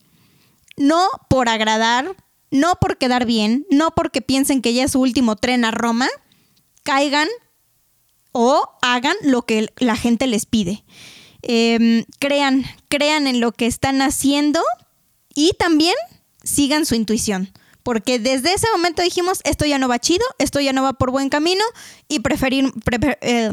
no 0.76 1.08
por 1.28 1.48
agradar, 1.48 2.16
no 2.50 2.74
por 2.80 2.98
quedar 2.98 3.26
bien, 3.26 3.66
no 3.70 3.92
porque 3.92 4.20
piensen 4.22 4.62
que 4.62 4.74
ya 4.74 4.85
es 4.85 4.92
su 4.92 5.00
último 5.00 5.37
tren 5.37 5.64
a 5.64 5.70
Roma, 5.70 6.08
caigan 6.82 7.28
o 8.32 8.68
hagan 8.82 9.16
lo 9.22 9.42
que 9.42 9.72
la 9.78 9.96
gente 9.96 10.26
les 10.26 10.46
pide. 10.46 10.85
Em, 11.42 12.04
crean, 12.18 12.64
crean 12.88 13.26
en 13.26 13.40
lo 13.40 13.52
que 13.52 13.66
están 13.66 14.00
haciendo 14.00 14.62
y 15.35 15.52
también 15.58 15.94
sigan 16.42 16.87
su 16.87 16.94
intuición. 16.94 17.52
Porque 17.82 18.20
desde 18.20 18.52
ese 18.54 18.68
momento 18.72 19.02
dijimos, 19.02 19.40
esto 19.44 19.64
ya 19.66 19.76
no 19.78 19.88
va 19.88 19.98
chido, 19.98 20.24
esto 20.38 20.61
ya 20.61 20.72
no 20.72 20.85
va 20.85 20.92
por 20.92 21.11
buen 21.11 21.28
camino 21.30 21.64
y 22.06 22.20
eh, 23.20 23.50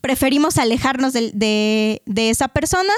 preferimos 0.00 0.56
alejarnos 0.56 1.12
de 1.12 2.00
esa 2.16 2.48
persona. 2.48 2.94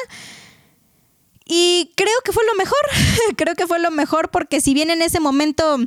Y 1.46 1.92
creo 1.96 2.14
que 2.24 2.32
fue 2.32 2.44
lo 2.44 2.54
mejor, 2.56 2.78
creo 3.36 3.54
que 3.54 3.66
fue 3.66 3.78
lo 3.78 3.90
mejor 3.90 4.30
porque 4.30 4.60
si 4.60 4.74
bien 4.74 4.90
en 4.90 5.00
ese 5.00 5.20
momento 5.20 5.78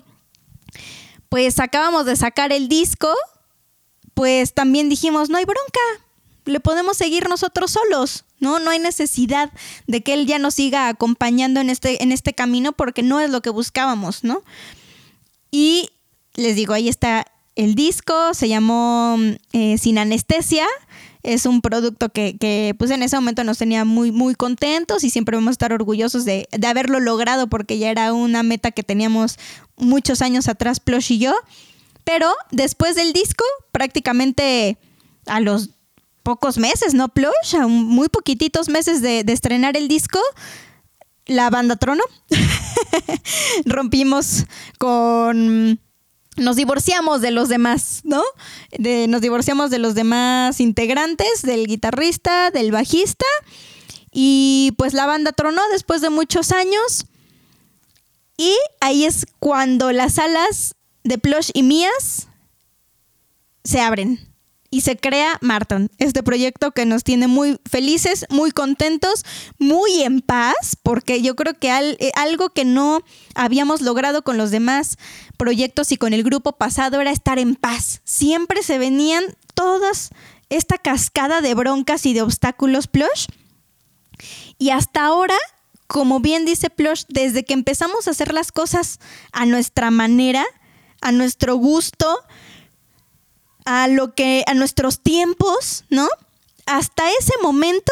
pues 1.27 1.59
acabamos 1.59 2.05
de 2.05 2.15
sacar 2.15 2.51
el 2.51 2.67
disco, 2.67 3.13
pues 4.15 4.53
también 4.53 4.89
dijimos, 4.89 5.29
no 5.29 5.37
hay 5.37 5.45
bronca, 5.45 5.79
le 6.45 6.59
podemos 6.59 6.97
seguir 6.97 7.29
nosotros 7.29 7.71
solos, 7.71 8.25
¿no? 8.39 8.59
No 8.59 8.71
hay 8.71 8.79
necesidad 8.79 9.51
de 9.85 10.01
que 10.01 10.13
él 10.13 10.25
ya 10.25 10.39
nos 10.39 10.55
siga 10.55 10.87
acompañando 10.87 11.59
en 11.59 11.69
este, 11.69 12.01
en 12.01 12.11
este 12.11 12.33
camino 12.33 12.71
porque 12.71 13.03
no 13.03 13.19
es 13.19 13.29
lo 13.29 13.41
que 13.41 13.51
buscábamos, 13.51 14.23
¿no? 14.23 14.43
Y 15.51 15.91
les 16.33 16.55
digo, 16.55 16.73
ahí 16.73 16.89
está 16.89 17.25
el 17.55 17.75
disco, 17.75 18.33
se 18.33 18.47
llamó 18.47 19.17
eh, 19.51 19.77
Sin 19.77 19.99
Anestesia. 19.99 20.65
Es 21.29 21.45
un 21.45 21.61
producto 21.61 22.09
que, 22.09 22.75
pues 22.79 22.89
en 22.89 23.03
ese 23.03 23.15
momento 23.15 23.43
nos 23.43 23.59
tenía 23.59 23.85
muy, 23.85 24.11
muy 24.11 24.33
contentos 24.33 25.03
y 25.03 25.11
siempre 25.11 25.37
vamos 25.37 25.49
a 25.49 25.51
estar 25.51 25.71
orgullosos 25.71 26.25
de, 26.25 26.47
de 26.51 26.67
haberlo 26.67 26.99
logrado 26.99 27.45
porque 27.45 27.77
ya 27.77 27.91
era 27.91 28.13
una 28.13 28.41
meta 28.41 28.71
que 28.71 28.81
teníamos 28.81 29.37
muchos 29.77 30.23
años 30.23 30.47
atrás, 30.47 30.79
Plush 30.79 31.11
y 31.11 31.19
yo. 31.19 31.35
Pero 32.03 32.33
después 32.49 32.95
del 32.95 33.13
disco, 33.13 33.43
prácticamente 33.71 34.79
a 35.27 35.39
los 35.39 35.69
pocos 36.23 36.57
meses, 36.57 36.95
¿no, 36.95 37.09
Plush? 37.09 37.55
A 37.59 37.67
muy 37.67 38.09
poquititos 38.09 38.67
meses 38.67 39.03
de, 39.03 39.23
de 39.23 39.33
estrenar 39.33 39.77
el 39.77 39.87
disco, 39.87 40.19
la 41.27 41.51
banda 41.51 41.75
Trono. 41.75 42.03
Rompimos 43.65 44.45
con 44.79 45.79
nos 46.39 46.55
divorciamos 46.55 47.21
de 47.21 47.31
los 47.31 47.49
demás, 47.49 48.01
¿no? 48.03 48.23
nos 48.79 49.21
divorciamos 49.21 49.69
de 49.69 49.79
los 49.79 49.95
demás 49.95 50.59
integrantes, 50.59 51.41
del 51.41 51.67
guitarrista, 51.67 52.51
del 52.51 52.71
bajista. 52.71 53.25
Y 54.11 54.73
pues 54.77 54.93
la 54.93 55.05
banda 55.05 55.31
tronó 55.31 55.61
después 55.71 56.01
de 56.01 56.09
muchos 56.09 56.51
años. 56.51 57.05
Y 58.37 58.55
ahí 58.79 59.05
es 59.05 59.25
cuando 59.39 59.91
las 59.91 60.17
alas 60.17 60.75
de 61.03 61.17
Plush 61.17 61.51
y 61.53 61.63
mías 61.63 62.27
se 63.63 63.81
abren 63.81 64.28
y 64.71 64.81
se 64.81 64.97
crea 64.97 65.37
Marton, 65.41 65.89
este 65.97 66.21
proyecto 66.23 66.71
que 66.71 66.85
nos 66.85 67.03
tiene 67.03 67.27
muy 67.27 67.59
felices, 67.69 68.25
muy 68.29 68.51
contentos, 68.51 69.25
muy 69.57 70.03
en 70.03 70.21
paz, 70.21 70.77
porque 70.83 71.21
yo 71.21 71.35
creo 71.35 71.57
que 71.57 71.69
eh, 71.71 72.11
algo 72.15 72.49
que 72.51 72.65
no 72.65 73.01
habíamos 73.35 73.81
logrado 73.81 74.23
con 74.23 74.37
los 74.37 74.51
demás 74.51 74.97
proyectos 75.37 75.91
y 75.91 75.97
con 75.97 76.13
el 76.13 76.23
grupo 76.23 76.53
pasado 76.53 77.01
era 77.01 77.11
estar 77.11 77.39
en 77.39 77.55
paz. 77.55 78.01
Siempre 78.03 78.61
se 78.61 78.77
venían 78.77 79.23
todas 79.55 80.09
esta 80.49 80.77
cascada 80.77 81.41
de 81.41 81.53
broncas 81.55 82.05
y 82.05 82.13
de 82.13 82.21
obstáculos 82.21 82.87
Plush. 82.87 83.27
Y 84.57 84.71
hasta 84.71 85.05
ahora, 85.05 85.37
como 85.87 86.19
bien 86.19 86.45
dice 86.45 86.69
Plush, 86.69 87.05
desde 87.07 87.43
que 87.43 87.53
empezamos 87.53 88.07
a 88.07 88.11
hacer 88.11 88.33
las 88.33 88.51
cosas 88.51 88.99
a 89.31 89.45
nuestra 89.45 89.89
manera, 89.91 90.45
a 91.01 91.11
nuestro 91.11 91.55
gusto, 91.55 92.19
a 93.69 93.87
lo 93.87 94.15
que 94.15 94.43
a 94.47 94.55
nuestros 94.55 94.99
tiempos, 94.99 95.83
¿no? 95.91 96.07
Hasta 96.65 97.07
ese 97.19 97.33
momento 97.43 97.91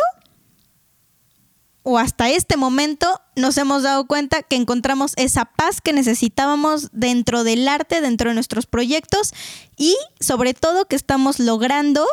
o 1.84 2.00
hasta 2.00 2.32
este 2.32 2.58
momento 2.58 3.22
nos 3.36 3.58
hemos 3.60 3.84
dado 3.84 4.08
cuenta 4.08 4.42
que 4.42 4.56
encontramos 4.56 5.14
esa 5.18 5.46
paz 5.46 5.80
que 5.80 5.94
necesitábamos 5.94 6.90
dentro 6.94 7.44
del 7.44 7.68
arte, 7.68 8.02
dentro 8.02 8.32
de 8.32 8.34
nuestros 8.34 8.66
proyectos 8.66 9.34
y 9.78 9.96
sobre 10.20 10.56
todo 10.56 10.88
que 10.88 10.96
estamos 10.96 11.40
logrando 11.40 12.08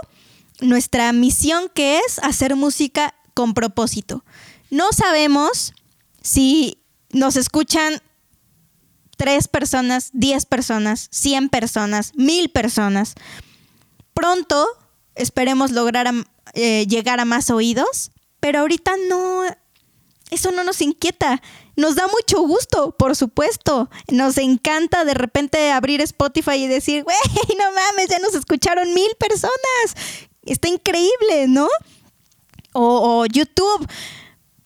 nuestra 0.60 1.10
misión 1.14 1.70
que 1.72 2.00
es 2.00 2.18
hacer 2.18 2.56
música 2.56 3.14
con 3.32 3.54
propósito. 3.54 4.26
No 4.68 4.92
sabemos 4.92 5.72
si 6.20 6.76
nos 7.10 7.36
escuchan 7.36 8.02
tres 9.16 9.48
personas, 9.48 10.10
diez 10.12 10.44
personas, 10.44 11.08
cien 11.10 11.48
personas, 11.48 12.12
mil 12.14 12.50
personas, 12.50 13.14
pronto 14.14 14.66
esperemos 15.14 15.70
lograr 15.70 16.12
eh, 16.54 16.86
llegar 16.86 17.20
a 17.20 17.24
más 17.24 17.50
oídos, 17.50 18.10
pero 18.40 18.60
ahorita 18.60 18.92
no, 19.08 19.44
eso 20.30 20.50
no 20.52 20.64
nos 20.64 20.80
inquieta. 20.80 21.42
Nos 21.76 21.96
da 21.96 22.06
mucho 22.06 22.40
gusto, 22.42 22.92
por 22.96 23.16
supuesto. 23.16 23.90
Nos 24.10 24.38
encanta 24.38 25.04
de 25.04 25.14
repente 25.14 25.72
abrir 25.72 26.00
Spotify 26.02 26.64
y 26.64 26.66
decir, 26.68 27.02
güey, 27.02 27.16
no 27.58 27.64
mames, 27.72 28.08
ya 28.08 28.18
nos 28.18 28.34
escucharon 28.34 28.94
mil 28.94 29.10
personas. 29.18 29.54
Está 30.42 30.68
increíble, 30.68 31.46
¿no? 31.48 31.68
O, 32.72 33.20
o 33.20 33.26
YouTube. 33.26 33.88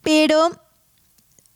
Pero 0.03 0.51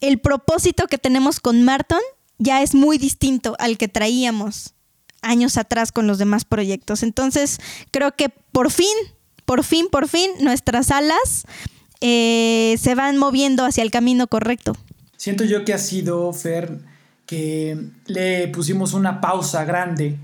el 0.00 0.20
propósito 0.20 0.86
que 0.86 0.98
tenemos 0.98 1.40
con 1.40 1.62
Marton 1.62 2.00
ya 2.38 2.62
es 2.62 2.74
muy 2.74 2.98
distinto 2.98 3.54
al 3.58 3.78
que 3.78 3.88
traíamos 3.88 4.74
años 5.22 5.56
atrás 5.56 5.92
con 5.92 6.06
los 6.06 6.18
demás 6.18 6.44
proyectos. 6.44 7.02
Entonces, 7.02 7.58
creo 7.90 8.12
que 8.12 8.28
por 8.28 8.70
fin, 8.70 8.86
por 9.44 9.64
fin, 9.64 9.88
por 9.90 10.08
fin, 10.08 10.30
nuestras 10.40 10.90
alas 10.90 11.44
eh, 12.00 12.76
se 12.78 12.94
van 12.94 13.16
moviendo 13.16 13.64
hacia 13.64 13.82
el 13.82 13.90
camino 13.90 14.26
correcto. 14.26 14.76
Siento 15.16 15.44
yo 15.44 15.64
que 15.64 15.72
ha 15.72 15.78
sido, 15.78 16.32
Fer, 16.32 16.80
que 17.26 17.78
le 18.06 18.48
pusimos 18.48 18.92
una 18.92 19.20
pausa 19.20 19.64
grande, 19.64 20.18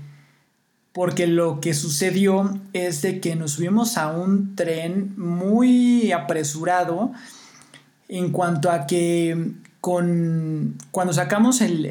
porque 0.91 1.25
lo 1.27 1.61
que 1.61 1.73
sucedió 1.73 2.59
es 2.73 3.01
de 3.01 3.21
que 3.21 3.35
nos 3.35 3.51
subimos 3.53 3.97
a 3.97 4.11
un 4.11 4.55
tren 4.55 5.13
muy 5.17 6.11
apresurado 6.11 7.13
en 8.09 8.31
cuanto 8.31 8.69
a 8.71 8.85
que 8.85 9.53
con, 9.79 10.77
cuando 10.91 11.13
sacamos 11.13 11.61
el, 11.61 11.85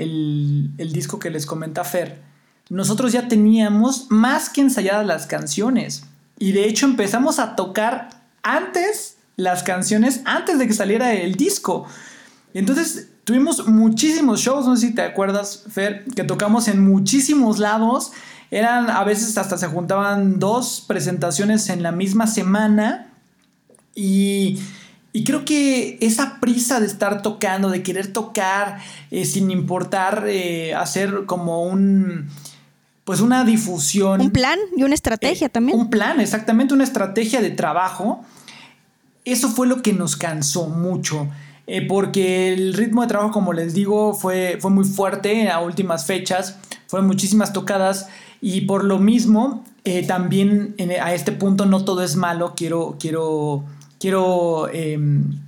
el 0.77 0.93
disco 0.93 1.19
que 1.19 1.31
les 1.31 1.47
comenta 1.47 1.85
Fer, 1.85 2.28
nosotros 2.71 3.13
ya 3.13 3.29
teníamos 3.29 4.07
más 4.11 4.51
que 4.51 4.61
ensayadas 4.61 5.07
las 5.07 5.27
canciones. 5.27 6.05
Y 6.39 6.53
de 6.53 6.67
hecho 6.67 6.87
empezamos 6.87 7.39
a 7.39 7.57
tocar 7.57 8.11
antes 8.43 9.17
las 9.37 9.63
canciones, 9.63 10.21
antes 10.25 10.59
de 10.59 10.67
que 10.67 10.75
saliera 10.75 11.15
el 11.15 11.35
disco. 11.35 11.87
Entonces 12.55 13.09
tuvimos 13.25 13.67
muchísimos 13.67 14.41
shows, 14.41 14.67
no 14.67 14.77
sé 14.77 14.89
si 14.89 14.95
te 14.95 15.03
acuerdas, 15.03 15.65
Fer, 15.71 16.05
que 16.17 16.25
tocamos 16.25 16.69
en 16.69 16.85
muchísimos 16.85 17.59
lados. 17.59 18.13
Eran, 18.51 18.91
a 18.91 19.05
veces 19.05 19.37
hasta 19.37 19.59
se 19.59 19.67
juntaban 19.67 20.39
dos 20.39 20.85
presentaciones 20.87 21.69
en 21.69 21.83
la 21.83 21.93
misma 21.93 22.27
semana. 22.27 23.13
Y, 23.95 24.61
creo 25.27 25.45
que 25.45 25.99
esa 26.01 26.39
prisa 26.39 26.79
de 26.79 26.87
estar 26.87 27.23
tocando, 27.23 27.71
de 27.71 27.83
querer 27.83 28.13
tocar 28.13 28.79
eh, 29.11 29.25
sin 29.25 29.51
importar 29.51 30.25
eh, 30.29 30.75
hacer 30.75 31.25
como 31.27 31.65
un 31.65 32.29
pues 33.09 33.23
una 33.23 33.43
difusión. 33.43 34.21
Un 34.21 34.33
plan 34.33 34.59
y 34.77 34.83
una 34.83 34.93
estrategia 34.93 35.47
eh, 35.47 35.49
también. 35.49 35.81
Un 35.81 35.89
plan, 35.89 36.21
exactamente, 36.21 36.75
una 36.75 36.85
estrategia 36.85 37.41
de 37.41 37.49
trabajo. 37.49 38.23
Eso 39.25 39.49
fue 39.49 39.67
lo 39.67 39.81
que 39.81 39.95
nos 39.95 40.15
cansó 40.15 40.69
mucho. 40.69 41.27
Eh, 41.67 41.87
porque 41.87 42.53
el 42.53 42.75
ritmo 42.75 43.01
de 43.01 43.09
trabajo, 43.09 43.31
como 43.31 43.55
les 43.55 43.73
digo, 43.73 44.13
fue, 44.13 44.59
fue 44.61 44.71
muy 44.71 44.85
fuerte 44.85 45.49
a 45.49 45.61
últimas 45.61 46.05
fechas. 46.05 46.59
Fueron 46.87 47.07
muchísimas 47.07 47.55
tocadas. 47.55 48.11
Y 48.43 48.67
por 48.67 48.85
lo 48.85 48.99
mismo, 48.99 49.65
eh, 49.85 50.07
también 50.07 50.75
a 51.01 51.15
este 51.15 51.33
punto 51.33 51.65
no 51.65 51.87
todo 51.87 52.03
es 52.03 52.15
malo. 52.15 52.53
Quiero, 52.59 52.99
quiero, 53.01 53.65
quiero 53.99 54.69
em, 54.71 55.41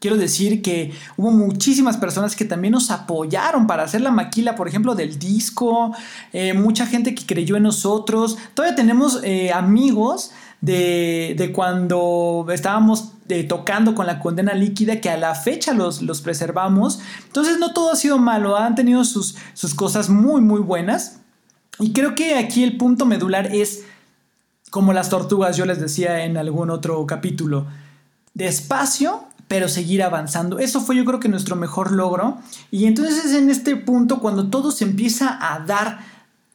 quiero 0.00 0.16
decir 0.16 0.62
que 0.62 0.92
hubo 1.16 1.30
muchísimas 1.30 1.96
personas 1.96 2.36
que 2.36 2.44
también 2.44 2.72
nos 2.72 2.90
apoyaron 2.90 3.66
para 3.66 3.84
hacer 3.84 4.00
la 4.00 4.10
maquila, 4.10 4.54
por 4.54 4.68
ejemplo, 4.68 4.94
del 4.94 5.18
disco, 5.18 5.94
eh, 6.32 6.52
mucha 6.54 6.86
gente 6.86 7.14
que 7.14 7.26
creyó 7.26 7.56
en 7.56 7.64
nosotros. 7.64 8.36
Todavía 8.54 8.76
tenemos 8.76 9.20
eh, 9.22 9.52
amigos 9.52 10.32
de, 10.60 11.50
cuando 11.54 12.46
estábamos 12.52 13.12
eh, 13.28 13.44
tocando 13.44 13.94
con 13.94 14.06
la 14.06 14.20
condena 14.20 14.54
líquida 14.54 15.00
que 15.00 15.10
a 15.10 15.16
la 15.16 15.34
fecha 15.34 15.72
los, 15.72 16.02
los 16.02 16.20
preservamos. 16.20 17.00
Entonces 17.26 17.58
no 17.58 17.72
todo 17.72 17.92
ha 17.92 17.96
sido 17.96 18.18
malo, 18.18 18.56
han 18.56 18.74
tenido 18.74 19.04
sus, 19.04 19.36
sus 19.54 19.74
cosas 19.74 20.08
muy, 20.08 20.40
muy 20.40 20.60
buenas. 20.60 21.20
Y 21.78 21.92
creo 21.92 22.14
que 22.14 22.36
aquí 22.36 22.64
el 22.64 22.76
punto 22.76 23.04
medular 23.04 23.54
es, 23.54 23.84
como 24.70 24.92
las 24.92 25.10
tortugas, 25.10 25.56
yo 25.56 25.66
les 25.66 25.80
decía 25.80 26.24
en 26.24 26.36
algún 26.36 26.70
otro 26.70 27.04
capítulo, 27.06 27.66
despacio 28.34 29.24
pero 29.48 29.68
seguir 29.68 30.02
avanzando. 30.02 30.58
Eso 30.58 30.80
fue 30.80 30.96
yo 30.96 31.04
creo 31.04 31.20
que 31.20 31.28
nuestro 31.28 31.56
mejor 31.56 31.92
logro. 31.92 32.38
Y 32.70 32.86
entonces 32.86 33.24
es 33.24 33.34
en 33.34 33.50
este 33.50 33.76
punto 33.76 34.20
cuando 34.20 34.48
todo 34.48 34.70
se 34.70 34.84
empieza 34.84 35.38
a 35.40 35.60
dar, 35.60 36.00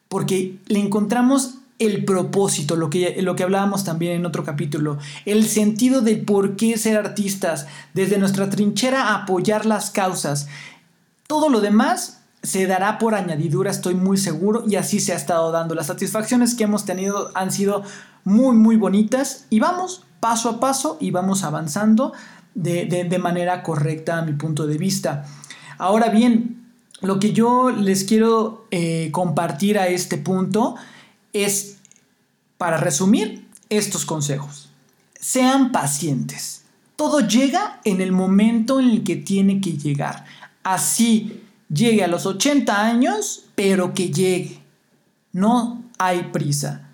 porque 0.10 0.60
le 0.68 0.80
encontramos 0.80 1.56
el 1.80 2.06
propósito, 2.06 2.76
lo 2.76 2.92
que, 2.92 3.22
lo 3.24 3.36
que 3.36 3.44
hablábamos 3.44 3.84
también 3.84 4.14
en 4.14 4.26
otro 4.28 4.44
capítulo, 4.44 5.00
el 5.26 5.48
sentido 5.48 6.02
de 6.02 6.16
por 6.16 6.56
qué 6.56 6.78
ser 6.78 6.96
artistas, 6.96 7.66
desde 7.96 8.20
nuestra 8.20 8.52
trinchera 8.52 9.16
apoyar 9.16 9.66
las 9.66 9.90
causas. 9.90 10.48
Todo 11.26 11.50
lo 11.50 11.60
demás 11.60 12.22
se 12.44 12.68
dará 12.68 13.00
por 13.00 13.16
añadidura, 13.16 13.72
estoy 13.72 13.96
muy 13.96 14.18
seguro, 14.18 14.64
y 14.68 14.76
así 14.76 15.00
se 15.00 15.14
ha 15.14 15.16
estado 15.16 15.52
dando. 15.52 15.74
Las 15.74 15.88
satisfacciones 15.88 16.54
que 16.54 16.66
hemos 16.66 16.86
tenido 16.86 17.32
han 17.34 17.52
sido 17.52 17.84
muy, 18.26 18.56
muy 18.56 18.76
bonitas 18.76 19.46
y 19.50 19.60
vamos 19.60 20.04
paso 20.20 20.50
a 20.50 20.60
paso 20.60 20.98
y 21.00 21.10
vamos 21.10 21.44
avanzando 21.44 22.14
de, 22.54 23.20
manera 23.20 23.64
correcta 23.64 24.20
a 24.20 24.22
mi 24.22 24.34
punto 24.34 24.68
de 24.68 24.78
vista. 24.78 25.26
Ahora 25.78 26.10
bien, 26.10 26.66
lo 27.02 27.20
que 27.20 27.34
yo 27.34 27.72
les 27.72 28.04
quiero 28.04 28.68
eh, 28.72 29.10
compartir 29.12 29.80
a 29.80 29.88
este 29.88 30.18
punto 30.18 30.76
es, 31.34 31.78
para 32.58 32.78
resumir, 32.78 33.48
estos 33.70 34.06
consejos. 34.06 34.70
Sean 35.20 35.72
pacientes. 35.72 36.64
Todo 36.96 37.22
llega 37.22 37.80
en 37.84 38.02
el 38.02 38.12
momento 38.12 38.80
en 38.80 38.90
el 38.90 39.04
que 39.04 39.16
tiene 39.16 39.62
que 39.62 39.78
llegar. 39.78 40.26
Así 40.62 41.42
llegue 41.74 42.04
a 42.04 42.08
los 42.08 42.26
80 42.26 42.86
años, 42.86 43.46
pero 43.56 43.94
que 43.94 44.12
llegue. 44.12 44.62
No 45.32 45.84
hay 45.98 46.30
prisa. 46.32 46.91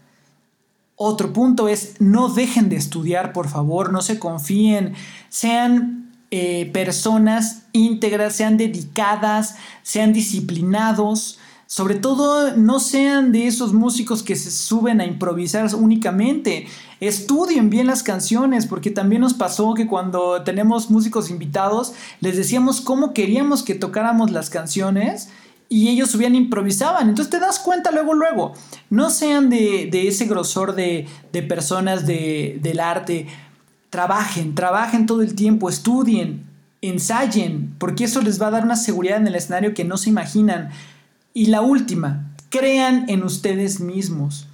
Otro 0.99 1.31
punto 1.31 1.67
es 1.67 1.93
no 1.99 2.27
dejen 2.27 2.69
de 2.69 2.75
estudiar, 2.75 3.31
por 3.31 3.47
favor, 3.47 3.93
no 3.93 4.01
se 4.01 4.17
confíen, 4.17 4.95
sean 5.29 6.11
eh, 6.31 6.71
personas 6.73 7.67
íntegras, 7.71 8.35
sean 8.35 8.57
dedicadas, 8.57 9.57
sean 9.83 10.11
disciplinados. 10.11 11.37
Sobre 11.67 11.95
todo, 11.95 12.57
no 12.57 12.79
sean 12.79 13.31
de 13.31 13.45
esos 13.45 13.73
músicos 13.73 14.23
que 14.23 14.35
se 14.35 14.49
suben 14.49 14.99
a 14.99 15.05
improvisar 15.05 15.69
únicamente. 15.75 16.65
Estudien 16.99 17.69
bien 17.69 17.85
las 17.85 18.01
canciones, 18.01 18.65
porque 18.65 18.89
también 18.89 19.21
nos 19.21 19.35
pasó 19.35 19.75
que 19.75 19.85
cuando 19.85 20.41
tenemos 20.41 20.89
músicos 20.89 21.29
invitados, 21.29 21.93
les 22.21 22.37
decíamos 22.37 22.81
cómo 22.81 23.13
queríamos 23.13 23.61
que 23.61 23.75
tocáramos 23.75 24.31
las 24.31 24.49
canciones 24.49 25.29
y 25.69 25.89
ellos 25.89 26.11
subían 26.11 26.35
improvisaban. 26.35 27.09
Entonces 27.09 27.29
te 27.29 27.39
das 27.39 27.59
cuenta 27.59 27.91
luego, 27.91 28.13
luego. 28.13 28.53
No 28.89 29.09
sean 29.09 29.49
de, 29.49 29.89
ese 30.07 30.25
grosor 30.25 30.75
de, 30.75 31.07
personas 31.47 32.05
del 32.05 32.79
arte. 32.79 33.27
Trabajen, 33.89 34.55
trabajen 34.55 35.05
todo 35.05 35.21
el 35.21 35.33
tiempo, 35.35 35.69
estudien, 35.69 36.45
ensayen, 36.81 37.73
porque 37.77 38.03
eso 38.03 38.21
les 38.21 38.41
va 38.41 38.47
a 38.47 38.51
dar 38.51 38.63
una 38.63 38.75
seguridad 38.75 39.17
en 39.17 39.27
el 39.27 39.35
escenario 39.35 39.73
que 39.73 39.85
no 39.85 39.97
se 39.97 40.09
imaginan. 40.09 40.69
Y 41.33 41.47
la 41.47 41.61
última, 41.61 42.33
crean 42.49 43.05
en 43.09 43.23
ustedes 43.23 43.79
mismos 43.79 44.46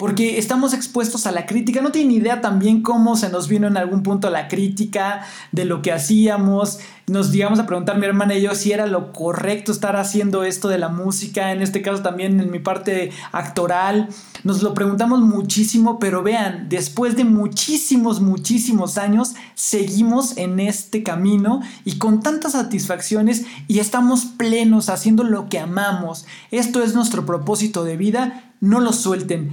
porque 0.00 0.38
estamos 0.38 0.72
expuestos 0.72 1.26
a 1.26 1.30
la 1.30 1.44
crítica. 1.44 1.82
No 1.82 1.92
tienen 1.92 2.12
idea 2.12 2.40
también 2.40 2.80
cómo 2.80 3.16
se 3.16 3.28
nos 3.28 3.48
vino 3.48 3.66
en 3.66 3.76
algún 3.76 4.02
punto 4.02 4.30
la 4.30 4.48
crítica 4.48 5.26
de 5.52 5.66
lo 5.66 5.82
que 5.82 5.92
hacíamos. 5.92 6.78
Nos 7.06 7.32
llegamos 7.32 7.58
a 7.58 7.66
preguntar 7.66 7.98
mi 7.98 8.06
hermana 8.06 8.34
y 8.34 8.40
yo 8.40 8.54
si 8.54 8.72
era 8.72 8.86
lo 8.86 9.12
correcto 9.12 9.72
estar 9.72 9.96
haciendo 9.96 10.42
esto 10.42 10.68
de 10.68 10.78
la 10.78 10.88
música, 10.88 11.52
en 11.52 11.60
este 11.60 11.82
caso 11.82 12.00
también 12.00 12.40
en 12.40 12.50
mi 12.50 12.60
parte 12.60 13.10
actoral. 13.30 14.08
Nos 14.42 14.62
lo 14.62 14.72
preguntamos 14.72 15.20
muchísimo, 15.20 15.98
pero 15.98 16.22
vean, 16.22 16.70
después 16.70 17.14
de 17.14 17.24
muchísimos, 17.24 18.22
muchísimos 18.22 18.96
años, 18.96 19.34
seguimos 19.54 20.38
en 20.38 20.60
este 20.60 21.02
camino 21.02 21.60
y 21.84 21.98
con 21.98 22.22
tantas 22.22 22.52
satisfacciones 22.52 23.44
y 23.68 23.80
estamos 23.80 24.24
plenos 24.24 24.88
haciendo 24.88 25.24
lo 25.24 25.50
que 25.50 25.58
amamos. 25.58 26.24
Esto 26.50 26.82
es 26.82 26.94
nuestro 26.94 27.26
propósito 27.26 27.84
de 27.84 27.98
vida, 27.98 28.50
no 28.60 28.80
lo 28.80 28.94
suelten 28.94 29.52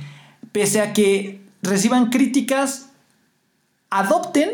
pese 0.57 0.81
a 0.81 0.91
que 0.91 1.39
reciban 1.61 2.09
críticas, 2.09 2.89
adopten 3.91 4.49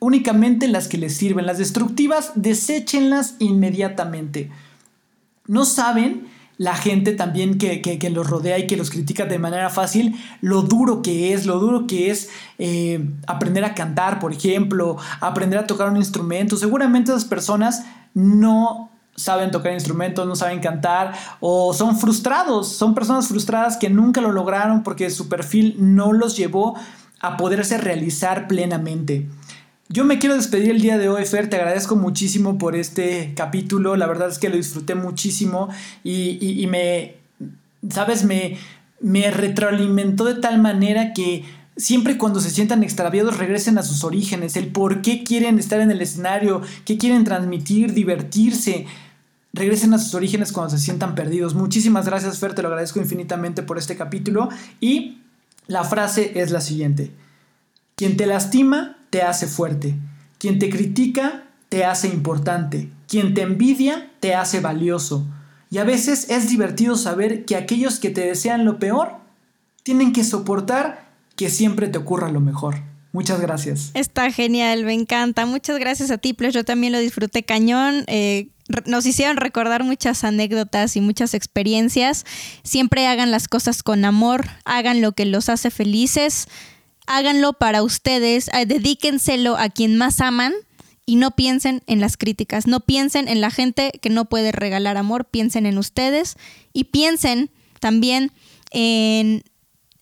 únicamente 0.00 0.66
las 0.66 0.88
que 0.88 0.98
les 0.98 1.16
sirven. 1.16 1.46
Las 1.46 1.58
destructivas, 1.58 2.32
deséchenlas 2.34 3.36
inmediatamente. 3.38 4.50
No 5.46 5.64
saben 5.64 6.26
la 6.56 6.74
gente 6.74 7.12
también 7.12 7.56
que, 7.56 8.10
los 8.10 8.28
rodea 8.28 8.58
y 8.58 8.66
que 8.66 8.76
los 8.76 8.90
critica 8.90 9.26
de 9.26 9.38
manera 9.38 9.70
fácil, 9.70 10.16
lo 10.40 10.62
duro 10.62 11.02
que 11.02 11.32
es, 11.32 11.46
lo 11.46 11.60
duro 11.60 11.86
que 11.86 12.10
es 12.10 12.30
eh, 12.58 13.08
aprender 13.28 13.64
a 13.64 13.76
cantar, 13.76 14.18
por 14.18 14.32
ejemplo, 14.32 14.96
aprender 15.20 15.60
a 15.60 15.68
tocar 15.68 15.88
un 15.88 15.98
instrumento. 15.98 16.56
Seguramente 16.56 17.12
esas 17.12 17.26
personas 17.26 17.84
no 18.12 18.90
saben 19.16 19.50
tocar 19.50 19.72
instrumentos, 19.72 20.26
no 20.26 20.36
saben 20.36 20.60
cantar 20.60 21.12
o 21.40 21.72
son 21.72 21.98
frustrados, 21.98 22.72
son 22.72 22.94
personas 22.94 23.28
frustradas 23.28 23.76
que 23.76 23.90
nunca 23.90 24.20
lo 24.20 24.32
lograron 24.32 24.82
porque 24.82 25.10
su 25.10 25.28
perfil 25.28 25.76
no 25.78 26.12
los 26.12 26.36
llevó 26.36 26.74
a 27.20 27.36
poderse 27.36 27.78
realizar 27.78 28.48
plenamente. 28.48 29.28
Yo 29.88 30.04
me 30.04 30.18
quiero 30.18 30.34
despedir 30.34 30.70
el 30.70 30.80
día 30.80 30.98
de 30.98 31.08
hoy, 31.08 31.24
Fer, 31.26 31.48
te 31.48 31.56
agradezco 31.56 31.94
muchísimo 31.94 32.58
por 32.58 32.74
este 32.74 33.32
capítulo, 33.36 33.96
la 33.96 34.06
verdad 34.06 34.28
es 34.28 34.38
que 34.38 34.48
lo 34.48 34.56
disfruté 34.56 34.94
muchísimo 34.94 35.68
y, 36.02 36.66
me, 36.68 37.16
sabes, 37.90 38.24
me, 38.24 38.56
me 39.00 39.30
retroalimentó 39.30 40.24
de 40.24 40.34
tal 40.34 40.60
manera 40.60 41.12
que 41.12 41.44
siempre 41.76 42.16
cuando 42.18 42.40
se 42.40 42.50
sientan 42.50 42.82
extraviados 42.82 43.38
regresen 43.38 43.78
a 43.78 43.82
sus 43.82 44.04
orígenes, 44.04 44.56
el 44.56 44.68
por 44.68 45.02
qué 45.02 45.22
quieren 45.22 45.58
estar 45.58 45.80
en 45.80 45.90
el 45.90 46.00
escenario, 46.00 46.62
qué 46.84 46.96
quieren 46.96 47.24
transmitir, 47.24 47.92
divertirse, 47.92 48.86
regresen 49.54 49.94
a 49.94 49.98
sus 49.98 50.14
orígenes 50.14 50.52
cuando 50.52 50.76
se 50.76 50.82
sientan 50.82 51.14
perdidos. 51.14 51.54
Muchísimas 51.54 52.06
gracias, 52.06 52.38
Fer, 52.38 52.54
te 52.54 52.62
lo 52.62 52.68
agradezco 52.68 52.98
infinitamente 52.98 53.62
por 53.62 53.78
este 53.78 53.96
capítulo. 53.96 54.48
Y 54.80 55.18
la 55.66 55.84
frase 55.84 56.38
es 56.40 56.50
la 56.50 56.60
siguiente. 56.60 57.12
Quien 57.94 58.16
te 58.16 58.26
lastima, 58.26 58.98
te 59.10 59.22
hace 59.22 59.46
fuerte. 59.46 59.94
Quien 60.38 60.58
te 60.58 60.68
critica, 60.68 61.44
te 61.68 61.84
hace 61.84 62.08
importante. 62.08 62.90
Quien 63.08 63.34
te 63.34 63.42
envidia, 63.42 64.10
te 64.20 64.34
hace 64.34 64.60
valioso. 64.60 65.26
Y 65.70 65.78
a 65.78 65.84
veces 65.84 66.30
es 66.30 66.48
divertido 66.48 66.96
saber 66.96 67.44
que 67.44 67.56
aquellos 67.56 67.98
que 67.98 68.10
te 68.10 68.26
desean 68.26 68.64
lo 68.64 68.78
peor, 68.78 69.12
tienen 69.82 70.12
que 70.12 70.24
soportar 70.24 71.08
que 71.36 71.50
siempre 71.50 71.88
te 71.88 71.98
ocurra 71.98 72.30
lo 72.30 72.40
mejor. 72.40 72.76
Muchas 73.12 73.40
gracias. 73.40 73.92
Está 73.94 74.32
genial, 74.32 74.84
me 74.84 74.92
encanta. 74.92 75.46
Muchas 75.46 75.78
gracias 75.78 76.10
a 76.10 76.18
ti, 76.18 76.32
Plus. 76.32 76.52
Yo 76.52 76.64
también 76.64 76.92
lo 76.92 76.98
disfruté 76.98 77.44
cañón. 77.44 78.02
Eh, 78.08 78.48
nos 78.86 79.06
hicieron 79.06 79.36
recordar 79.36 79.84
muchas 79.84 80.24
anécdotas 80.24 80.96
y 80.96 81.00
muchas 81.00 81.34
experiencias. 81.34 82.24
Siempre 82.62 83.06
hagan 83.06 83.30
las 83.30 83.48
cosas 83.48 83.82
con 83.82 84.04
amor, 84.04 84.46
hagan 84.64 85.00
lo 85.02 85.12
que 85.12 85.26
los 85.26 85.48
hace 85.48 85.70
felices, 85.70 86.48
háganlo 87.06 87.52
para 87.52 87.82
ustedes, 87.82 88.48
eh, 88.48 88.66
dedíquenselo 88.66 89.56
a 89.56 89.68
quien 89.68 89.96
más 89.96 90.20
aman 90.20 90.52
y 91.06 91.16
no 91.16 91.32
piensen 91.32 91.82
en 91.86 92.00
las 92.00 92.16
críticas, 92.16 92.66
no 92.66 92.80
piensen 92.80 93.28
en 93.28 93.40
la 93.40 93.50
gente 93.50 93.92
que 94.00 94.08
no 94.08 94.24
puede 94.24 94.52
regalar 94.52 94.96
amor, 94.96 95.26
piensen 95.26 95.66
en 95.66 95.76
ustedes 95.76 96.36
y 96.72 96.84
piensen 96.84 97.50
también 97.80 98.32
en 98.70 99.44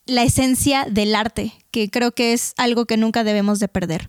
la 0.07 0.23
esencia 0.23 0.87
del 0.89 1.15
arte, 1.15 1.53
que 1.71 1.91
creo 1.91 2.13
que 2.13 2.33
es 2.33 2.55
algo 2.57 2.87
que 2.87 2.97
nunca 2.97 3.25
debemos 3.25 3.59
de 3.59 3.69
perder. 3.69 4.09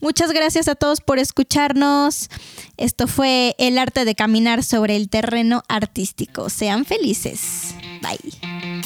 Muchas 0.00 0.32
gracias 0.32 0.68
a 0.68 0.74
todos 0.74 1.00
por 1.00 1.18
escucharnos. 1.18 2.28
Esto 2.76 3.06
fue 3.06 3.54
El 3.58 3.78
arte 3.78 4.04
de 4.04 4.14
caminar 4.14 4.62
sobre 4.62 4.96
el 4.96 5.08
terreno 5.08 5.62
artístico. 5.68 6.50
Sean 6.50 6.84
felices. 6.84 7.74
Bye. 8.02 8.82